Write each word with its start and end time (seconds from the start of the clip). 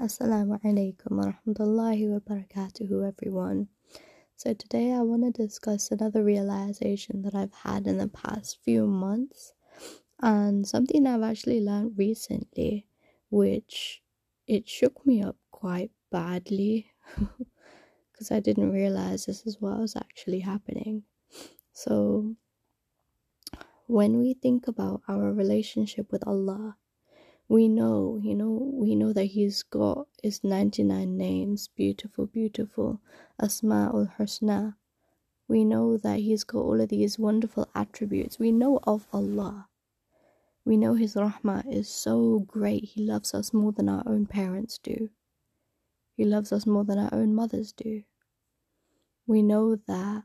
Assalamu 0.00 0.60
alaikum 0.62 1.10
wa 1.18 1.32
rahmatullahi 1.32 2.08
wa 2.08 2.20
barakatuhu, 2.20 3.08
everyone. 3.08 3.66
So, 4.36 4.54
today 4.54 4.92
I 4.92 5.00
want 5.00 5.24
to 5.24 5.32
discuss 5.32 5.90
another 5.90 6.22
realization 6.22 7.22
that 7.22 7.34
I've 7.34 7.52
had 7.52 7.88
in 7.88 7.98
the 7.98 8.06
past 8.06 8.58
few 8.62 8.86
months 8.86 9.54
and 10.20 10.64
something 10.64 11.04
I've 11.04 11.24
actually 11.24 11.60
learned 11.60 11.98
recently, 11.98 12.86
which 13.28 14.00
it 14.46 14.68
shook 14.68 15.04
me 15.04 15.20
up 15.20 15.34
quite 15.50 15.90
badly 16.12 16.92
because 18.12 18.30
I 18.30 18.38
didn't 18.38 18.70
realize 18.70 19.26
this 19.26 19.44
is 19.46 19.60
what 19.60 19.80
was 19.80 19.96
actually 19.96 20.38
happening. 20.38 21.02
So, 21.72 22.36
when 23.88 24.20
we 24.20 24.34
think 24.34 24.68
about 24.68 25.02
our 25.08 25.32
relationship 25.32 26.12
with 26.12 26.24
Allah, 26.24 26.76
we 27.48 27.66
know, 27.66 28.20
you 28.22 28.34
know, 28.34 28.70
we 28.74 28.94
know 28.94 29.14
that 29.14 29.24
He's 29.24 29.62
got 29.62 30.06
His 30.22 30.44
99 30.44 31.16
names, 31.16 31.68
beautiful, 31.68 32.26
beautiful, 32.26 33.00
Asma'ul 33.40 34.14
Husna. 34.16 34.74
We 35.48 35.64
know 35.64 35.96
that 35.96 36.18
He's 36.18 36.44
got 36.44 36.60
all 36.60 36.80
of 36.80 36.90
these 36.90 37.18
wonderful 37.18 37.66
attributes. 37.74 38.38
We 38.38 38.52
know 38.52 38.80
of 38.84 39.06
Allah. 39.14 39.68
We 40.66 40.76
know 40.76 40.92
His 40.92 41.14
rahmah 41.14 41.72
is 41.72 41.88
so 41.88 42.40
great. 42.40 42.84
He 42.84 43.02
loves 43.02 43.32
us 43.32 43.54
more 43.54 43.72
than 43.72 43.88
our 43.88 44.02
own 44.04 44.26
parents 44.26 44.76
do. 44.76 45.08
He 46.18 46.26
loves 46.26 46.52
us 46.52 46.66
more 46.66 46.84
than 46.84 46.98
our 46.98 47.14
own 47.14 47.34
mothers 47.34 47.72
do. 47.72 48.02
We 49.26 49.40
know 49.40 49.76
that 49.86 50.24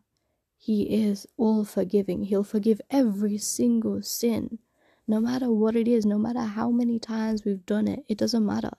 He 0.57 1.05
is 1.05 1.26
all 1.37 1.63
forgiving. 1.63 2.23
He'll 2.23 2.43
forgive 2.43 2.81
every 2.90 3.37
single 3.37 4.01
sin 4.01 4.59
no 5.07 5.20
matter 5.20 5.52
what 5.52 5.75
it 5.75 5.88
is, 5.88 6.05
no 6.05 6.17
matter 6.17 6.41
how 6.41 6.70
many 6.70 6.99
times 6.99 7.43
we've 7.43 7.66
done 7.66 7.88
it, 7.88 8.03
it 8.07 8.17
doesn't 8.17 8.45
matter. 8.45 8.71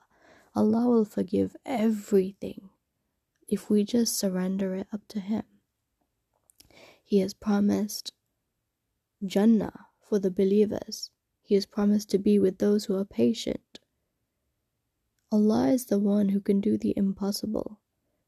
Allah 0.55 0.89
will 0.89 1.05
forgive 1.05 1.57
everything 1.67 2.71
if 3.49 3.69
we 3.69 3.85
just 3.85 4.17
surrender 4.17 4.75
it 4.75 4.87
up 4.93 5.03
to 5.09 5.21
Him. 5.21 5.43
He 7.03 7.19
has 7.19 7.35
promised 7.35 8.13
Jannah 9.25 9.87
for 10.01 10.19
the 10.19 10.31
believers, 10.31 11.11
He 11.43 11.55
has 11.55 11.67
promised 11.67 12.11
to 12.11 12.19
be 12.19 12.39
with 12.39 12.59
those 12.59 12.87
who 12.87 12.97
are 12.97 13.05
patient. 13.05 13.81
Allah 15.31 15.69
is 15.69 15.87
the 15.87 15.99
one 15.99 16.31
who 16.31 16.41
can 16.41 16.61
do 16.61 16.79
the 16.79 16.95
impossible. 16.97 17.81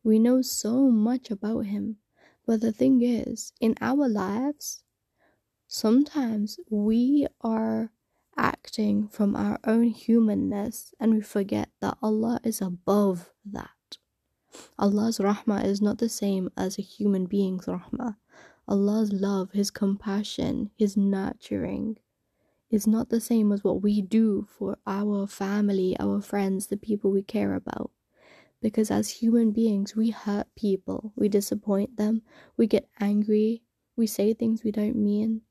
We 0.03 0.19
know 0.19 0.43
so 0.43 0.91
much 0.91 1.31
about 1.31 1.67
Him, 1.67 1.99
but 2.45 2.61
the 2.61 2.73
thing 2.73 3.03
is, 3.03 3.53
in 3.61 3.75
our 3.81 4.09
lives, 4.09 4.83
sometimes 5.67 6.59
we 6.71 7.27
are 7.41 7.91
acting 8.37 9.09
from 9.09 9.35
our 9.35 9.59
own 9.65 9.85
humanness 9.85 10.95
and 11.01 11.15
we 11.15 11.21
forget 11.21 11.71
that 11.81 11.97
Allah 12.03 12.41
is 12.45 12.61
above 12.61 13.31
that. 13.45 13.71
Allah's 14.79 15.19
rahmah 15.19 15.65
is 15.65 15.81
not 15.83 15.99
the 15.99 16.09
same 16.09 16.51
as 16.57 16.79
a 16.79 16.83
human 16.83 17.27
being's 17.27 17.67
rahmah. 17.67 18.17
Allah's 18.69 19.13
love, 19.13 19.53
His 19.53 19.71
compassion, 19.71 20.71
His 20.77 20.97
nurturing 20.97 21.99
is 22.71 22.87
not 22.87 23.11
the 23.11 23.21
same 23.21 23.53
as 23.53 23.63
what 23.63 23.83
we 23.83 24.03
do 24.03 24.47
for 24.59 24.77
our 24.87 25.27
family, 25.27 25.97
our 26.01 26.21
friends, 26.21 26.67
the 26.67 26.77
people 26.77 27.11
we 27.11 27.23
care 27.23 27.55
about. 27.55 27.91
Because 28.61 28.91
as 28.91 29.09
human 29.11 29.53
beings, 29.53 29.95
we 29.95 30.11
hurt 30.11 30.49
people, 30.57 31.13
we 31.15 31.29
disappoint 31.29 31.97
them, 31.97 32.23
we 32.57 32.67
get 32.67 32.89
angry, 32.99 33.63
we 33.97 34.07
say 34.07 34.35
things 34.35 34.65
we 34.65 34.73
don't 34.73 34.97
mean, 34.97 35.43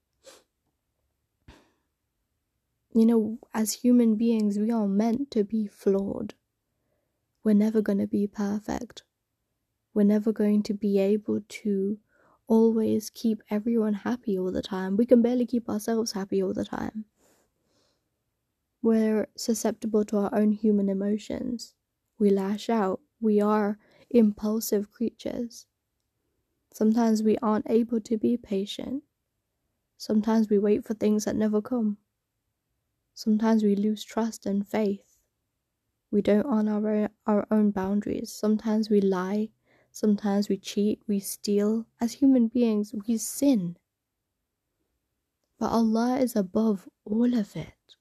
you 2.95 3.05
know, 3.05 3.39
as 3.53 3.73
human 3.73 4.15
beings, 4.15 4.57
we 4.57 4.71
are 4.71 4.88
meant 4.88 5.29
to 5.31 5.43
be 5.43 5.67
flawed. 5.67 6.33
We're 7.43 7.53
never 7.53 7.81
going 7.81 7.97
to 7.97 8.07
be 8.07 8.25
perfect. 8.25 9.03
We're 9.93 10.03
never 10.05 10.31
going 10.31 10.63
to 10.63 10.73
be 10.73 10.97
able 10.99 11.41
to 11.41 11.99
always 12.47 13.09
keep 13.09 13.41
everyone 13.49 13.93
happy 13.95 14.39
all 14.39 14.51
the 14.51 14.61
time. 14.61 14.95
We 14.95 15.06
can 15.06 15.22
barely 15.22 15.45
keep 15.45 15.67
ourselves 15.67 16.13
happy 16.13 16.41
all 16.41 16.53
the 16.53 16.63
time. 16.63 17.03
We're 18.81 19.27
susceptible 19.35 20.06
to 20.06 20.17
our 20.17 20.33
own 20.33 20.53
human 20.53 20.88
emotions. 20.88 21.73
We 22.17 22.29
lash 22.29 22.69
out. 22.69 23.01
We 23.19 23.41
are 23.41 23.77
impulsive 24.09 24.91
creatures. 24.91 25.67
Sometimes 26.73 27.23
we 27.23 27.38
aren't 27.39 27.69
able 27.69 28.00
to 28.01 28.17
be 28.17 28.38
patient. 28.38 29.03
Sometimes 29.97 30.50
we 30.50 30.59
wait 30.59 30.85
for 30.85 30.94
things 30.94 31.25
that 31.25 31.35
never 31.35 31.62
come. 31.62 31.97
Sometimes 33.17 33.63
we 33.63 33.77
lose 33.77 34.03
trust 34.03 34.45
and 34.45 34.67
faith. 34.67 35.15
We 36.11 36.21
don't 36.21 36.45
honor 36.45 37.09
our 37.25 37.47
own 37.49 37.71
boundaries. 37.71 38.33
Sometimes 38.33 38.89
we 38.89 38.99
lie. 38.99 39.49
Sometimes 39.89 40.49
we 40.49 40.57
cheat. 40.57 41.01
We 41.07 41.21
steal. 41.21 41.85
As 42.01 42.11
human 42.11 42.49
beings, 42.49 42.93
we 43.07 43.17
sin. 43.17 43.77
But 45.57 45.71
Allah 45.71 46.19
is 46.19 46.35
above 46.35 46.89
all 47.05 47.33
of 47.33 47.55
it. 47.55 47.95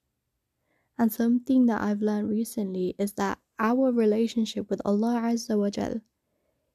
And 0.98 1.12
something 1.12 1.66
that 1.66 1.80
I've 1.80 2.02
learned 2.02 2.28
recently 2.28 2.96
is 2.98 3.12
that 3.12 3.38
our 3.60 3.92
relationship 3.92 4.68
with 4.68 4.82
Allah 4.84 5.20
Azza 5.22 5.56
wa 5.56 5.70
Jal 5.70 6.00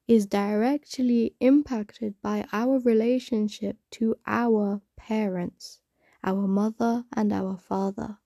is 0.07 0.25
directly 0.25 1.35
impacted 1.41 2.15
by 2.21 2.47
our 2.53 2.79
relationship 2.79 3.77
to 3.91 4.15
our 4.25 4.81
parents, 4.95 5.81
our 6.23 6.47
mother 6.47 7.03
and 7.13 7.33
our 7.33 7.57
father. 7.57 8.17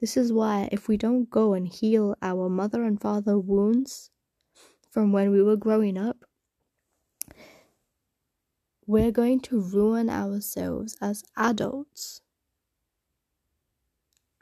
This 0.00 0.16
is 0.16 0.32
why, 0.32 0.68
if 0.72 0.88
we 0.88 0.96
don't 0.96 1.30
go 1.30 1.54
and 1.54 1.66
heal 1.66 2.16
our 2.20 2.48
mother 2.48 2.84
and 2.84 3.00
father 3.00 3.38
wounds 3.38 4.10
from 4.90 5.12
when 5.12 5.30
we 5.30 5.42
were 5.42 5.56
growing 5.56 5.96
up, 5.96 6.24
we're 8.86 9.10
going 9.10 9.40
to 9.40 9.60
ruin 9.60 10.08
ourselves 10.08 10.96
as 11.00 11.24
adults. 11.36 12.20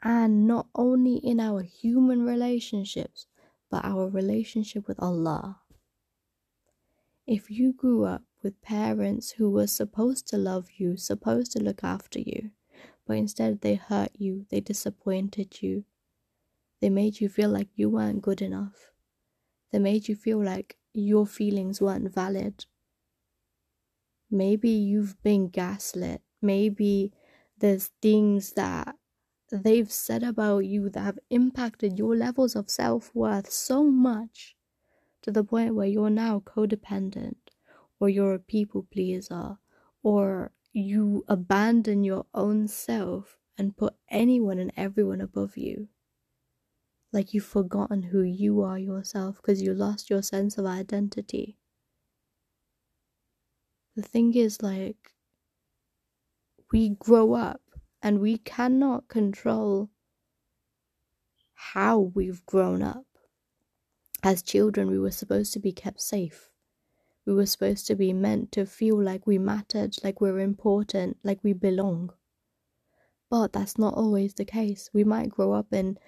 And 0.03 0.45
not 0.45 0.67
only 0.75 1.15
in 1.15 1.39
our 1.39 1.63
human 1.63 2.25
relationships, 2.25 3.27
but 3.71 3.83
our 3.83 4.07
relationship 4.07 4.87
with 4.87 4.99
Allah. 5.01 5.61
If 7.25 7.49
you 7.49 7.73
grew 7.73 8.03
up 8.03 8.21
with 8.43 8.61
parents 8.61 9.31
who 9.31 9.49
were 9.49 9.65
supposed 9.65 10.27
to 10.27 10.37
love 10.37 10.67
you, 10.77 10.95
supposed 10.95 11.53
to 11.53 11.59
look 11.59 11.83
after 11.83 12.19
you, 12.19 12.51
but 13.05 13.17
instead 13.17 13.61
they 13.61 13.75
hurt 13.75 14.11
you, 14.15 14.45
they 14.49 14.61
disappointed 14.61 15.61
you, 15.61 15.85
they 16.81 16.89
made 16.89 17.21
you 17.21 17.29
feel 17.29 17.49
like 17.49 17.69
you 17.75 17.89
weren't 17.89 18.21
good 18.21 18.41
enough, 18.41 18.91
they 19.71 19.79
made 19.79 20.07
you 20.07 20.15
feel 20.15 20.43
like 20.43 20.77
your 20.93 21.27
feelings 21.27 21.81
weren't 21.81 22.13
valid. 22.13 22.65
Maybe 24.29 24.69
you've 24.69 25.21
been 25.23 25.49
gaslit, 25.49 26.21
maybe 26.41 27.13
there's 27.57 27.87
things 28.01 28.53
that 28.53 28.95
they've 29.51 29.91
said 29.91 30.23
about 30.23 30.59
you 30.59 30.89
that 30.89 31.01
have 31.01 31.19
impacted 31.29 31.97
your 31.99 32.15
levels 32.15 32.55
of 32.55 32.69
self 32.69 33.13
worth 33.15 33.51
so 33.51 33.83
much 33.85 34.55
to 35.23 35.31
the 35.31 35.43
point 35.43 35.75
where 35.75 35.87
you're 35.87 36.09
now 36.11 36.39
codependent, 36.41 37.37
or 37.99 38.09
you're 38.09 38.35
a 38.35 38.39
people 38.39 38.83
pleaser, 38.91 39.59
or 40.03 40.53
you 40.75 41.23
abandon 41.29 42.03
your 42.03 42.25
own 42.33 42.67
self 42.67 43.39
and 43.57 43.77
put 43.77 43.95
anyone 44.09 44.59
and 44.59 44.73
everyone 44.75 45.21
above 45.21 45.55
you. 45.57 45.87
Like 47.13 47.33
you've 47.33 47.45
forgotten 47.45 48.03
who 48.03 48.21
you 48.21 48.61
are 48.61 48.77
yourself 48.77 49.37
because 49.37 49.61
you 49.61 49.73
lost 49.73 50.09
your 50.09 50.21
sense 50.21 50.57
of 50.57 50.65
identity. 50.65 51.57
The 53.95 54.01
thing 54.01 54.35
is, 54.35 54.61
like, 54.61 55.13
we 56.73 56.89
grow 56.89 57.33
up 57.33 57.61
and 58.01 58.19
we 58.19 58.37
cannot 58.37 59.07
control 59.07 59.89
how 61.53 61.99
we've 61.99 62.45
grown 62.45 62.81
up. 62.81 63.05
As 64.21 64.43
children, 64.43 64.89
we 64.89 64.99
were 64.99 65.11
supposed 65.11 65.53
to 65.53 65.59
be 65.59 65.71
kept 65.71 66.01
safe. 66.01 66.51
We 67.25 67.33
were 67.33 67.45
supposed 67.45 67.87
to 67.87 67.95
be 67.95 68.13
meant 68.13 68.51
to 68.53 68.65
feel 68.65 69.01
like 69.01 69.27
we 69.27 69.37
mattered, 69.37 69.97
like 70.03 70.21
we're 70.21 70.39
important, 70.39 71.17
like 71.23 71.43
we 71.43 71.53
belong. 71.53 72.13
But 73.29 73.53
that's 73.53 73.77
not 73.77 73.93
always 73.93 74.33
the 74.33 74.45
case. 74.45 74.89
We 74.93 75.03
might 75.03 75.29
grow 75.29 75.53
up 75.53 75.71
in 75.73 75.99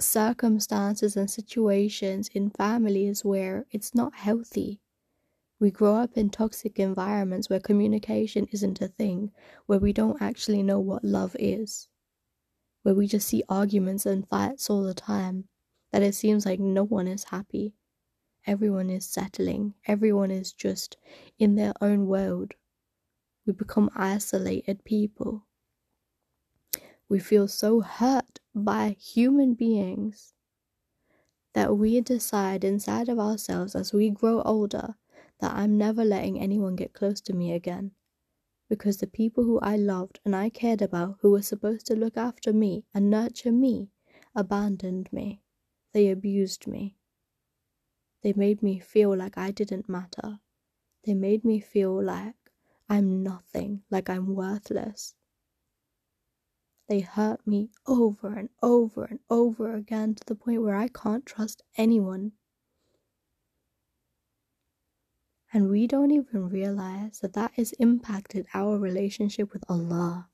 circumstances 0.00 1.16
and 1.16 1.30
situations 1.30 2.28
in 2.28 2.50
families 2.50 3.24
where 3.24 3.66
it's 3.70 3.94
not 3.94 4.14
healthy. 4.14 4.80
We 5.60 5.70
grow 5.70 5.96
up 5.96 6.16
in 6.16 6.30
toxic 6.30 6.78
environments 6.80 7.50
where 7.50 7.60
communication 7.60 8.46
isn't 8.52 8.80
a 8.80 8.88
thing, 8.88 9.32
where 9.66 9.80
we 9.80 9.92
don't 9.92 10.22
actually 10.22 10.62
know 10.62 10.80
what 10.80 11.04
love 11.04 11.36
is, 11.38 11.88
where 12.82 12.94
we 12.94 13.06
just 13.06 13.28
see 13.28 13.44
arguments 13.48 14.06
and 14.06 14.28
fights 14.28 14.70
all 14.70 14.82
the 14.82 14.94
time, 14.94 15.48
that 15.92 16.02
it 16.02 16.14
seems 16.14 16.46
like 16.46 16.60
no 16.60 16.84
one 16.84 17.08
is 17.08 17.24
happy. 17.24 17.74
Everyone 18.48 18.88
is 18.88 19.04
settling, 19.04 19.74
everyone 19.86 20.30
is 20.30 20.54
just 20.54 20.96
in 21.38 21.54
their 21.54 21.74
own 21.82 22.06
world. 22.06 22.54
We 23.44 23.52
become 23.52 23.90
isolated 23.94 24.84
people. 24.84 25.46
We 27.10 27.18
feel 27.18 27.46
so 27.46 27.82
hurt 27.82 28.40
by 28.54 28.96
human 28.98 29.52
beings 29.52 30.32
that 31.52 31.76
we 31.76 32.00
decide 32.00 32.64
inside 32.64 33.10
of 33.10 33.18
ourselves 33.18 33.74
as 33.74 33.92
we 33.92 34.08
grow 34.08 34.40
older 34.40 34.94
that 35.40 35.52
I'm 35.54 35.76
never 35.76 36.02
letting 36.02 36.40
anyone 36.40 36.74
get 36.74 36.94
close 36.94 37.20
to 37.22 37.34
me 37.34 37.52
again. 37.52 37.90
Because 38.70 38.96
the 38.96 39.06
people 39.06 39.44
who 39.44 39.58
I 39.60 39.76
loved 39.76 40.20
and 40.24 40.34
I 40.34 40.48
cared 40.48 40.80
about, 40.80 41.18
who 41.20 41.32
were 41.32 41.42
supposed 41.42 41.84
to 41.88 41.94
look 41.94 42.16
after 42.16 42.54
me 42.54 42.86
and 42.94 43.10
nurture 43.10 43.52
me, 43.52 43.90
abandoned 44.34 45.12
me. 45.12 45.42
They 45.92 46.08
abused 46.08 46.66
me. 46.66 46.97
They 48.22 48.32
made 48.32 48.62
me 48.62 48.80
feel 48.80 49.16
like 49.16 49.38
I 49.38 49.50
didn't 49.50 49.88
matter. 49.88 50.40
They 51.04 51.14
made 51.14 51.44
me 51.44 51.60
feel 51.60 52.02
like 52.02 52.34
I'm 52.88 53.22
nothing, 53.22 53.82
like 53.90 54.10
I'm 54.10 54.34
worthless. 54.34 55.14
They 56.88 57.00
hurt 57.00 57.46
me 57.46 57.70
over 57.86 58.28
and 58.34 58.48
over 58.62 59.04
and 59.04 59.20
over 59.28 59.74
again 59.74 60.14
to 60.14 60.24
the 60.24 60.34
point 60.34 60.62
where 60.62 60.74
I 60.74 60.88
can't 60.88 61.26
trust 61.26 61.62
anyone. 61.76 62.32
And 65.52 65.70
we 65.70 65.86
don't 65.86 66.10
even 66.10 66.48
realize 66.48 67.20
that 67.20 67.34
that 67.34 67.52
has 67.54 67.72
impacted 67.72 68.46
our 68.54 68.78
relationship 68.78 69.52
with 69.52 69.64
Allah. 69.68 70.28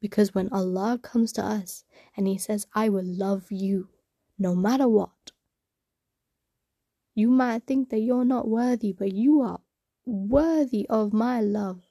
Because 0.00 0.34
when 0.34 0.48
Allah 0.52 0.98
comes 1.02 1.32
to 1.32 1.44
us 1.44 1.84
and 2.16 2.26
He 2.26 2.38
says, 2.38 2.66
I 2.74 2.88
will 2.88 3.06
love 3.06 3.50
you 3.50 3.88
no 4.38 4.54
matter 4.54 4.88
what, 4.88 5.10
you 7.18 7.28
might 7.28 7.66
think 7.66 7.90
that 7.90 7.98
you're 7.98 8.24
not 8.24 8.46
worthy, 8.46 8.92
but 8.92 9.10
you 9.10 9.40
are 9.40 9.58
worthy 10.06 10.86
of 10.88 11.12
my 11.12 11.40
love 11.40 11.82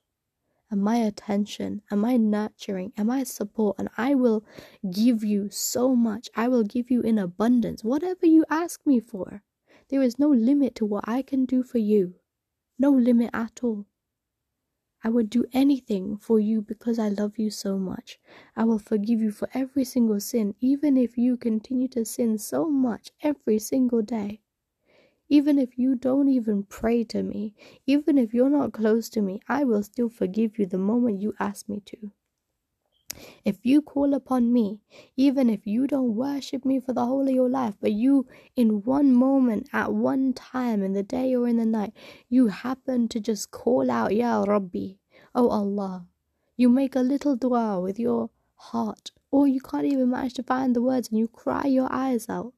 and 0.71 0.81
my 0.81 0.95
attention 0.95 1.81
and 1.91 1.99
my 1.99 2.15
nurturing 2.15 2.93
and 2.95 3.09
my 3.09 3.23
support, 3.23 3.75
and 3.77 3.89
I 3.97 4.15
will 4.15 4.45
give 4.89 5.25
you 5.25 5.49
so 5.49 5.97
much. 5.97 6.29
I 6.33 6.47
will 6.47 6.63
give 6.63 6.89
you 6.89 7.01
in 7.01 7.19
abundance, 7.19 7.83
whatever 7.83 8.25
you 8.25 8.45
ask 8.49 8.79
me 8.85 9.01
for. 9.01 9.43
There 9.89 10.01
is 10.01 10.17
no 10.17 10.29
limit 10.29 10.75
to 10.75 10.85
what 10.85 11.03
I 11.05 11.23
can 11.23 11.43
do 11.43 11.61
for 11.61 11.77
you, 11.77 12.15
no 12.79 12.91
limit 12.91 13.31
at 13.33 13.59
all. 13.61 13.85
I 15.03 15.09
would 15.09 15.29
do 15.29 15.43
anything 15.51 16.15
for 16.15 16.39
you 16.39 16.61
because 16.61 16.97
I 16.97 17.09
love 17.09 17.37
you 17.37 17.49
so 17.49 17.77
much. 17.77 18.17
I 18.55 18.63
will 18.63 18.79
forgive 18.79 19.19
you 19.19 19.31
for 19.31 19.49
every 19.53 19.83
single 19.83 20.21
sin, 20.21 20.55
even 20.61 20.95
if 20.95 21.17
you 21.17 21.35
continue 21.35 21.89
to 21.89 22.05
sin 22.05 22.37
so 22.37 22.69
much 22.69 23.11
every 23.21 23.59
single 23.59 24.01
day. 24.01 24.39
Even 25.29 25.59
if 25.59 25.77
you 25.77 25.95
don't 25.95 26.29
even 26.29 26.63
pray 26.63 27.03
to 27.03 27.21
me, 27.21 27.53
even 27.85 28.17
if 28.17 28.33
you're 28.33 28.49
not 28.49 28.71
close 28.71 29.09
to 29.09 29.21
me, 29.21 29.41
I 29.47 29.65
will 29.65 29.83
still 29.83 30.09
forgive 30.09 30.57
you 30.57 30.65
the 30.65 30.77
moment 30.77 31.21
you 31.21 31.33
ask 31.39 31.67
me 31.67 31.81
to. 31.85 32.11
If 33.43 33.65
you 33.65 33.81
call 33.81 34.13
upon 34.13 34.53
me, 34.53 34.79
even 35.15 35.49
if 35.49 35.65
you 35.65 35.87
don't 35.87 36.15
worship 36.15 36.63
me 36.63 36.79
for 36.79 36.93
the 36.93 37.05
whole 37.05 37.27
of 37.27 37.33
your 37.33 37.49
life, 37.49 37.75
but 37.81 37.91
you, 37.91 38.27
in 38.55 38.83
one 38.83 39.11
moment, 39.13 39.67
at 39.73 39.91
one 39.91 40.33
time, 40.33 40.83
in 40.83 40.93
the 40.93 41.03
day 41.03 41.35
or 41.35 41.47
in 41.47 41.57
the 41.57 41.65
night, 41.65 41.93
you 42.29 42.47
happen 42.47 43.07
to 43.09 43.19
just 43.19 43.51
call 43.51 43.89
out, 43.89 44.13
Ya 44.13 44.43
Rabbi, 44.43 44.93
Oh 45.33 45.49
Allah, 45.49 46.05
you 46.55 46.69
make 46.69 46.95
a 46.95 47.01
little 47.01 47.35
dua 47.35 47.81
with 47.81 47.99
your 47.99 48.29
heart, 48.55 49.11
or 49.31 49.47
you 49.47 49.61
can't 49.61 49.85
even 49.85 50.09
manage 50.09 50.35
to 50.35 50.43
find 50.43 50.75
the 50.75 50.81
words 50.81 51.09
and 51.09 51.17
you 51.17 51.27
cry 51.27 51.65
your 51.65 51.87
eyes 51.91 52.29
out 52.29 52.53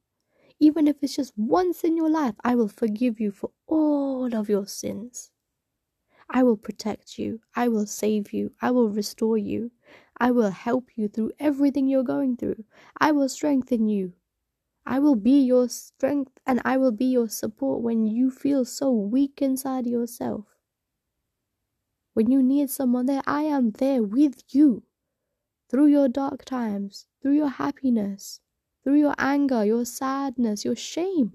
even 0.59 0.87
if 0.87 0.97
it's 1.01 1.15
just 1.15 1.33
once 1.37 1.83
in 1.83 1.95
your 1.95 2.09
life, 2.09 2.35
I 2.43 2.55
will 2.55 2.67
forgive 2.67 3.19
you 3.19 3.31
for 3.31 3.51
all 3.67 4.35
of 4.35 4.49
your 4.49 4.67
sins. 4.67 5.31
I 6.29 6.43
will 6.43 6.57
protect 6.57 7.17
you. 7.17 7.41
I 7.55 7.67
will 7.69 7.87
save 7.87 8.33
you. 8.33 8.51
I 8.61 8.71
will 8.71 8.89
restore 8.89 9.37
you. 9.37 9.71
I 10.19 10.31
will 10.31 10.51
help 10.51 10.89
you 10.95 11.07
through 11.07 11.31
everything 11.39 11.87
you're 11.87 12.03
going 12.03 12.37
through. 12.37 12.65
I 12.99 13.11
will 13.11 13.29
strengthen 13.29 13.87
you. 13.87 14.13
I 14.85 14.99
will 14.99 15.15
be 15.15 15.41
your 15.41 15.69
strength 15.69 16.39
and 16.45 16.61
I 16.65 16.77
will 16.77 16.91
be 16.91 17.05
your 17.05 17.29
support 17.29 17.81
when 17.81 18.05
you 18.05 18.29
feel 18.29 18.65
so 18.65 18.91
weak 18.91 19.41
inside 19.41 19.87
yourself. 19.87 20.45
When 22.13 22.29
you 22.31 22.43
need 22.43 22.69
someone 22.69 23.05
there, 23.05 23.21
I 23.25 23.43
am 23.43 23.71
there 23.71 24.03
with 24.03 24.43
you 24.49 24.83
through 25.69 25.87
your 25.87 26.09
dark 26.09 26.43
times, 26.43 27.05
through 27.21 27.33
your 27.33 27.49
happiness, 27.49 28.41
through 28.89 28.97
your 28.97 29.13
anger, 29.19 29.63
your 29.63 29.85
sadness, 29.85 30.65
your 30.65 30.75
shame. 30.75 31.33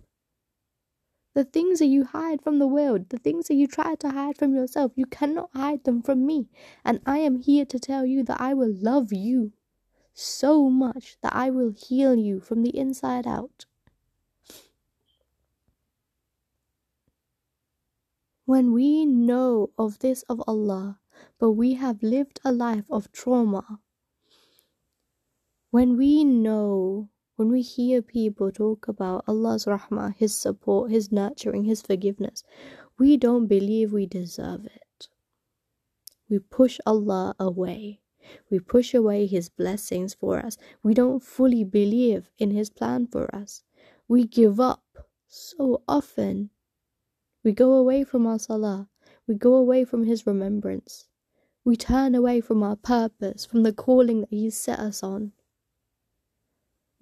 The 1.35 1.45
things 1.45 1.79
that 1.79 1.87
you 1.87 2.03
hide 2.03 2.43
from 2.43 2.59
the 2.59 2.67
world, 2.67 3.11
the 3.11 3.17
things 3.17 3.47
that 3.47 3.55
you 3.55 3.69
try 3.69 3.95
to 3.95 4.11
hide 4.11 4.37
from 4.37 4.56
yourself, 4.56 4.91
you 4.97 5.06
cannot 5.06 5.51
hide 5.55 5.85
them 5.85 6.03
from 6.03 6.27
me. 6.27 6.49
And 6.85 7.01
I 7.06 7.19
am 7.19 7.37
here 7.37 7.65
to 7.65 7.79
tell 7.79 8.05
you 8.05 8.25
that 8.25 8.41
I 8.41 8.55
will 8.55 8.75
love 8.75 9.12
you 9.12 9.53
so 10.15 10.69
much 10.69 11.17
that 11.23 11.33
I 11.33 11.49
will 11.51 11.71
heal 11.71 12.17
you 12.17 12.41
from 12.41 12.62
the 12.62 12.77
inside 12.77 13.25
out. 13.25 13.67
When 18.47 18.73
we 18.73 19.06
know 19.06 19.71
of 19.79 20.01
this 20.01 20.25
of 20.25 20.43
Allah, 20.49 20.99
but 21.39 21.53
we 21.53 21.75
have 21.75 22.03
lived 22.03 22.41
a 22.45 22.51
life 22.51 22.91
of 22.91 23.12
trauma, 23.12 23.79
when 25.71 25.97
we 25.97 26.25
know 26.25 27.11
when 27.36 27.50
we 27.50 27.62
hear 27.62 28.00
people 28.00 28.52
talk 28.52 28.86
about 28.86 29.25
Allah's 29.26 29.64
rahmah, 29.64 30.14
His 30.16 30.34
support, 30.34 30.90
His 30.90 31.10
nurturing, 31.10 31.64
His 31.64 31.82
forgiveness, 31.82 32.44
we 32.98 33.16
don't 33.16 33.46
believe 33.46 33.92
we 33.92 34.06
deserve 34.06 34.66
it. 34.66 35.08
We 36.31 36.38
push 36.38 36.78
Allah 36.86 37.34
away. 37.38 38.00
We 38.50 38.58
push 38.60 38.94
away 38.94 39.26
His 39.26 39.48
blessings 39.48 40.14
for 40.14 40.38
us. 40.38 40.56
We 40.82 40.94
don't 40.94 41.22
fully 41.22 41.64
believe 41.64 42.31
in 42.38 42.52
His 42.52 42.70
plan 42.70 43.08
for 43.08 43.34
us. 43.34 43.62
We 44.08 44.26
give 44.26 44.60
up 44.60 44.84
so 45.26 45.82
often. 45.88 46.50
We 47.42 47.52
go 47.52 47.75
away 47.75 48.04
from 48.04 48.26
our 48.26 48.38
salah. 48.38 48.88
We 49.26 49.34
go 49.34 49.54
away 49.54 49.84
from 49.84 50.04
His 50.04 50.26
remembrance. 50.26 51.08
We 51.64 51.76
turn 51.76 52.14
away 52.14 52.40
from 52.40 52.62
our 52.62 52.76
purpose, 52.76 53.44
from 53.44 53.62
the 53.62 53.72
calling 53.72 54.20
that 54.20 54.31
He's 54.31 54.56
set 54.56 54.78
us 54.78 55.02
on. 55.02 55.32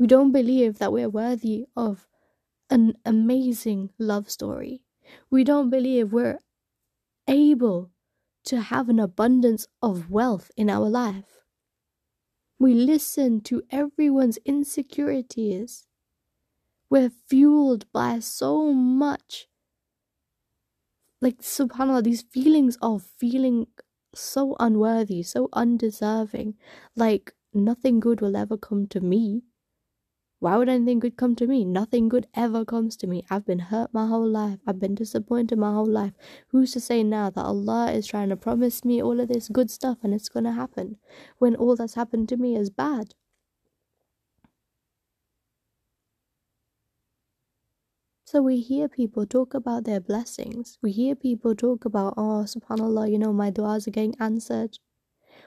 We 0.03 0.09
don't 0.09 0.33
believe 0.33 0.81
that 0.81 0.93
we're 0.93 1.09
worthy 1.09 1.67
of 1.77 2.09
an 2.69 2.95
amazing 3.05 3.91
love 4.01 4.29
story. 4.31 4.83
We 5.31 5.45
don't 5.45 5.71
believe 5.71 6.13
we're 6.13 6.41
able 7.29 7.93
to 8.47 8.63
have 8.63 8.89
an 8.89 8.99
abundance 8.99 9.69
of 9.81 10.11
wealth 10.11 10.51
in 10.57 10.69
our 10.69 10.89
life. 10.89 11.45
We 12.59 12.75
listen 12.75 13.43
to 13.43 13.63
everyone's 13.71 14.39
insecurities. 14.39 15.87
We're 16.91 17.13
fueled 17.29 17.85
by 17.93 18.19
so 18.19 18.73
much, 18.73 19.47
like, 21.21 21.43
subhanAllah, 21.43 22.03
these 22.03 22.23
feelings 22.23 22.77
of 22.82 23.05
feeling 23.05 23.69
so 24.17 24.56
unworthy, 24.59 25.23
so 25.23 25.49
undeserving, 25.53 26.55
like 26.97 27.35
nothing 27.55 28.01
good 28.01 28.21
will 28.21 28.35
ever 28.35 28.56
come 28.56 28.89
to 28.89 29.01
me. 29.01 29.44
Why 30.43 30.56
would 30.56 30.69
anything 30.69 30.99
good 30.99 31.17
come 31.17 31.37
to 31.37 31.46
me? 31.46 31.65
Nothing 31.65 32.08
good 32.08 32.27
ever 32.34 32.65
comes 32.65 32.96
to 32.96 33.06
me. 33.06 33.25
I've 33.31 33.46
been 33.46 33.61
hurt 33.61 33.94
my 33.94 34.08
whole 34.08 34.27
life. 34.27 34.58
I've 34.67 34.81
been 34.81 34.96
disappointed 34.96 35.56
my 35.56 35.70
whole 35.72 35.87
life. 35.87 36.15
Who's 36.49 36.72
to 36.72 36.81
say 36.81 37.05
now 37.05 37.31
that 37.31 37.44
Allah 37.44 37.93
is 37.93 38.08
trying 38.08 38.29
to 38.31 38.37
promise 38.37 38.84
me 38.84 39.01
all 39.01 39.20
of 39.20 39.29
this 39.29 39.49
good 39.49 39.70
stuff 39.70 39.99
and 40.03 40.13
it's 40.13 40.29
going 40.29 40.43
to 40.43 40.51
happen 40.51 40.96
when 41.39 41.55
all 41.55 41.77
that's 41.77 41.94
happened 41.94 42.29
to 42.31 42.37
me 42.37 42.56
is 42.56 42.70
bad? 42.70 43.15
So 48.25 48.43
we 48.43 48.58
hear 48.58 48.89
people 48.89 49.27
talk 49.27 49.55
about 49.55 49.84
their 49.84 50.01
blessings. 50.01 50.77
We 50.82 50.91
hear 50.91 51.15
people 51.15 51.55
talk 51.55 51.84
about, 51.84 52.15
oh, 52.17 52.46
subhanAllah, 52.49 53.13
you 53.13 53.19
know, 53.20 53.32
my 53.32 53.53
du'as 53.53 53.87
are 53.87 53.93
getting 53.93 54.17
answered. 54.19 54.81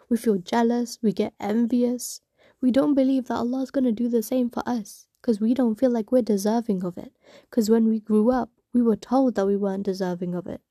We 0.09 0.17
feel 0.17 0.37
jealous. 0.37 0.99
We 1.01 1.11
get 1.11 1.33
envious 1.39 2.21
we 2.65 2.71
don't 2.71 2.95
believe 2.95 3.27
that 3.27 3.35
Allah 3.35 3.61
is 3.61 3.69
going 3.69 3.83
to 3.83 3.91
do 3.91 4.09
the 4.09 4.23
same 4.23 4.49
for 4.49 4.63
us 4.65 5.05
because 5.21 5.39
we 5.39 5.53
don't 5.53 5.75
feel 5.79 5.91
like 5.91 6.11
we're 6.11 6.23
deserving 6.23 6.83
of 6.83 6.97
it. 6.97 7.13
Because 7.47 7.69
when 7.69 7.87
we 7.87 7.99
grew 7.99 8.31
up, 8.31 8.49
we 8.73 8.81
were 8.81 8.95
told 8.95 9.35
that 9.35 9.45
we 9.45 9.55
weren't 9.55 9.85
deserving 9.85 10.33
of 10.33 10.47
it. 10.47 10.61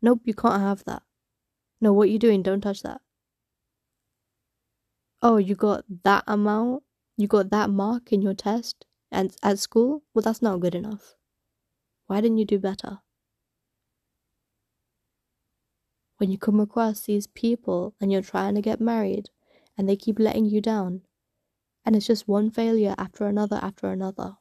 Nope, 0.00 0.22
you 0.24 0.32
can't 0.32 0.62
have 0.62 0.84
that. 0.84 1.02
No, 1.78 1.92
what 1.92 2.08
you 2.08 2.18
doing? 2.18 2.42
Don't 2.42 2.62
touch 2.62 2.82
that. 2.84 3.02
Oh, 5.20 5.36
you 5.36 5.54
got 5.54 5.84
that 6.04 6.24
amount? 6.26 6.84
You 7.18 7.28
got 7.28 7.50
that 7.50 7.68
mark 7.68 8.14
in 8.14 8.22
your 8.22 8.32
test 8.32 8.86
and 9.12 9.36
at 9.42 9.58
school? 9.58 10.04
Well, 10.14 10.22
that's 10.22 10.40
not 10.40 10.60
good 10.60 10.74
enough. 10.74 11.16
Why 12.06 12.22
didn't 12.22 12.38
you 12.38 12.46
do 12.46 12.58
better? 12.58 13.00
When 16.16 16.30
you 16.30 16.38
come 16.38 16.60
across 16.60 17.02
these 17.02 17.26
people 17.26 17.94
and 18.00 18.10
you're 18.10 18.22
trying 18.22 18.54
to 18.54 18.62
get 18.62 18.80
married 18.80 19.28
and 19.76 19.86
they 19.86 19.96
keep 19.96 20.18
letting 20.18 20.46
you 20.46 20.62
down, 20.62 21.02
and 21.86 21.96
it's 21.96 22.06
just 22.08 22.28
one 22.28 22.50
failure 22.50 22.94
after 22.98 23.26
another 23.28 23.60
after 23.62 23.88
another. 23.90 24.38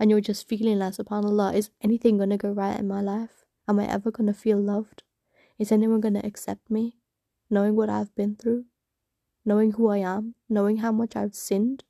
And 0.00 0.10
you're 0.10 0.20
just 0.20 0.48
feeling 0.48 0.78
less 0.80 0.98
like 0.98 1.08
subhanallah 1.08 1.54
is 1.54 1.70
anything 1.80 2.18
gonna 2.18 2.36
go 2.38 2.52
right 2.52 2.78
in 2.78 2.88
my 2.88 3.00
life? 3.00 3.46
Am 3.68 3.78
i 3.80 3.86
ever 3.86 4.10
gonna 4.10 4.34
feel 4.34 4.58
loved? 4.58 5.04
Is 5.58 5.72
anyone 5.72 6.00
gonna 6.00 6.22
accept 6.24 6.70
me 6.70 6.98
knowing 7.50 7.76
what 7.76 7.90
i've 7.90 8.14
been 8.16 8.36
through? 8.36 8.66
Knowing 9.44 9.72
who 9.72 9.88
i 9.88 9.98
am? 9.98 10.34
Knowing 10.48 10.78
how 10.78 10.92
much 10.92 11.16
i've 11.16 11.34
sinned? 11.36 11.84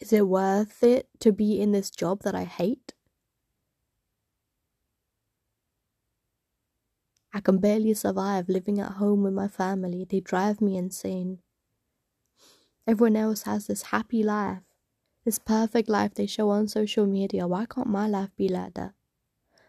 Is 0.00 0.12
it 0.12 0.28
worth 0.28 0.82
it 0.82 1.08
to 1.20 1.32
be 1.32 1.60
in 1.60 1.72
this 1.72 1.90
job 1.90 2.22
that 2.24 2.34
I 2.34 2.44
hate? 2.44 2.91
I 7.32 7.40
can 7.40 7.58
barely 7.58 7.94
survive 7.94 8.48
living 8.48 8.78
at 8.78 8.92
home 8.92 9.24
with 9.24 9.32
my 9.34 9.48
family. 9.48 10.04
They 10.04 10.20
drive 10.20 10.60
me 10.60 10.76
insane. 10.76 11.40
Everyone 12.86 13.16
else 13.16 13.42
has 13.42 13.66
this 13.66 13.82
happy 13.82 14.22
life, 14.22 14.62
this 15.24 15.38
perfect 15.40 15.88
life 15.88 16.14
they 16.14 16.26
show 16.26 16.50
on 16.50 16.68
social 16.68 17.06
media. 17.06 17.48
Why 17.48 17.66
can't 17.66 17.88
my 17.88 18.06
life 18.08 18.30
be 18.36 18.48
like 18.48 18.74
that? 18.74 18.94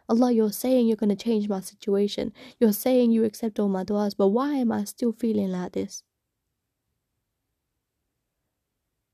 Allah, 0.09 0.31
you're 0.31 0.51
saying 0.53 0.87
you're 0.87 0.97
going 0.97 1.09
to 1.09 1.15
change 1.15 1.49
my 1.49 1.61
situation. 1.61 2.33
You're 2.59 2.73
saying 2.73 3.11
you 3.11 3.23
accept 3.25 3.59
all 3.59 3.69
my 3.69 3.83
du'as, 3.85 4.15
but 4.17 4.29
why 4.29 4.55
am 4.55 4.71
I 4.71 4.85
still 4.85 5.13
feeling 5.13 5.51
like 5.51 5.73
this? 5.73 6.03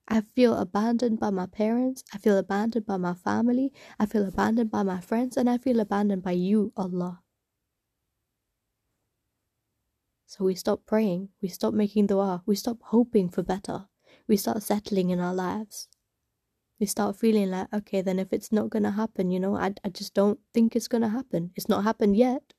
I 0.10 0.20
feel 0.20 0.56
abandoned 0.56 1.22
by 1.22 1.30
my 1.30 1.46
parents. 1.46 2.04
I 2.14 2.18
feel 2.18 2.38
abandoned 2.38 2.86
by 2.86 2.98
my 2.98 3.14
family. 3.14 3.72
I 3.98 4.08
feel 4.08 4.26
abandoned 4.28 4.72
by 4.72 4.84
my 4.84 5.00
friends. 5.00 5.38
And 5.38 5.50
I 5.50 5.58
feel 5.58 5.80
abandoned 5.80 6.22
by 6.22 6.32
you, 6.32 6.74
Allah. 6.76 7.24
So 10.30 10.46
we 10.46 10.54
stop 10.54 10.86
praying. 10.86 11.30
We 11.42 11.48
stop 11.48 11.74
making 11.74 12.06
dua. 12.06 12.44
We 12.46 12.56
stop 12.56 12.78
hoping 12.84 13.30
for 13.30 13.42
better. 13.42 13.88
We 14.28 14.38
start 14.38 14.62
settling 14.62 15.10
in 15.10 15.20
our 15.20 15.34
lives. 15.34 15.88
We 16.80 16.86
start 16.86 17.16
feeling 17.16 17.50
like, 17.50 17.74
okay, 17.74 18.02
then 18.02 18.20
if 18.20 18.32
it's 18.32 18.52
not 18.52 18.70
going 18.70 18.84
to 18.84 18.92
happen, 18.92 19.32
you 19.32 19.40
know, 19.40 19.56
I, 19.56 19.74
I 19.84 19.90
just 19.90 20.14
don't 20.14 20.40
think 20.54 20.76
it's 20.76 20.88
going 20.88 21.02
to 21.02 21.10
happen. 21.10 21.50
It's 21.56 21.68
not 21.68 21.84
happened 21.84 22.16
yet. 22.16 22.54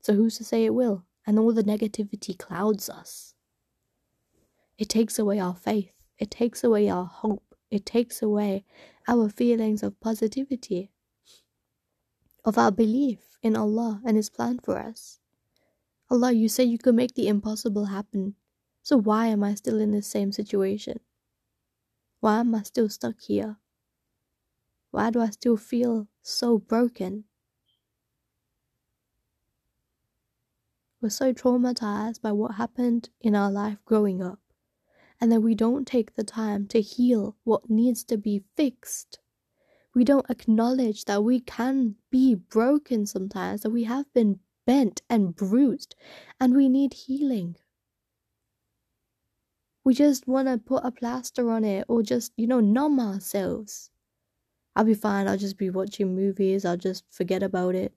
So 0.00 0.14
who's 0.14 0.38
to 0.38 0.44
say 0.44 0.64
it 0.64 0.72
will? 0.72 1.04
And 1.26 1.38
all 1.38 1.52
the 1.52 1.62
negativity 1.62 2.36
clouds 2.36 2.88
us. 2.88 3.34
It 4.78 4.88
takes 4.88 5.18
away 5.18 5.38
our 5.38 5.54
faith. 5.54 5.92
It 6.18 6.30
takes 6.30 6.64
away 6.64 6.88
our 6.88 7.04
hope. 7.04 7.54
It 7.70 7.84
takes 7.84 8.22
away 8.22 8.64
our 9.06 9.28
feelings 9.28 9.82
of 9.82 10.00
positivity, 10.00 10.92
of 12.42 12.56
our 12.56 12.72
belief 12.72 13.36
in 13.42 13.54
Allah 13.54 14.00
and 14.02 14.16
His 14.16 14.30
plan 14.30 14.60
for 14.64 14.78
us. 14.78 15.19
Allah, 16.10 16.32
you 16.32 16.48
say 16.48 16.64
you 16.64 16.78
can 16.78 16.96
make 16.96 17.14
the 17.14 17.28
impossible 17.28 17.86
happen. 17.86 18.34
So 18.82 18.96
why 18.96 19.26
am 19.26 19.44
I 19.44 19.54
still 19.54 19.80
in 19.80 19.92
the 19.92 20.02
same 20.02 20.32
situation? 20.32 21.00
Why 22.20 22.40
am 22.40 22.54
I 22.54 22.62
still 22.62 22.88
stuck 22.88 23.20
here? 23.20 23.56
Why 24.90 25.10
do 25.10 25.20
I 25.20 25.30
still 25.30 25.56
feel 25.56 26.08
so 26.22 26.58
broken? 26.58 27.24
We're 31.00 31.10
so 31.10 31.32
traumatized 31.32 32.20
by 32.20 32.32
what 32.32 32.56
happened 32.56 33.08
in 33.20 33.34
our 33.34 33.50
life 33.50 33.78
growing 33.84 34.22
up 34.22 34.40
and 35.20 35.30
then 35.30 35.42
we 35.42 35.54
don't 35.54 35.86
take 35.86 36.14
the 36.14 36.24
time 36.24 36.66
to 36.68 36.80
heal 36.80 37.36
what 37.44 37.68
needs 37.68 38.02
to 38.04 38.16
be 38.16 38.42
fixed. 38.56 39.18
We 39.94 40.04
don't 40.04 40.30
acknowledge 40.30 41.04
that 41.04 41.22
we 41.22 41.40
can 41.40 41.96
be 42.10 42.34
broken 42.34 43.06
sometimes, 43.06 43.60
that 43.62 43.70
we 43.70 43.84
have 43.84 44.10
been 44.14 44.40
bent 44.70 45.02
and 45.10 45.34
bruised, 45.34 45.96
and 46.40 46.54
we 46.56 46.68
need 46.68 46.94
healing. 46.94 47.56
We 49.84 49.92
just 49.94 50.26
want 50.26 50.48
to 50.48 50.56
put 50.58 50.84
a 50.86 50.90
plaster 50.90 51.50
on 51.50 51.64
it 51.64 51.84
or 51.88 52.02
just, 52.02 52.32
you 52.36 52.46
know, 52.46 52.60
numb 52.60 52.98
ourselves. 52.98 53.90
I'll 54.76 54.84
be 54.84 54.94
fine, 54.94 55.28
I'll 55.28 55.38
just 55.38 55.58
be 55.58 55.70
watching 55.70 56.14
movies, 56.16 56.64
I'll 56.64 56.76
just 56.78 57.04
forget 57.12 57.42
about 57.42 57.74
it, 57.74 57.94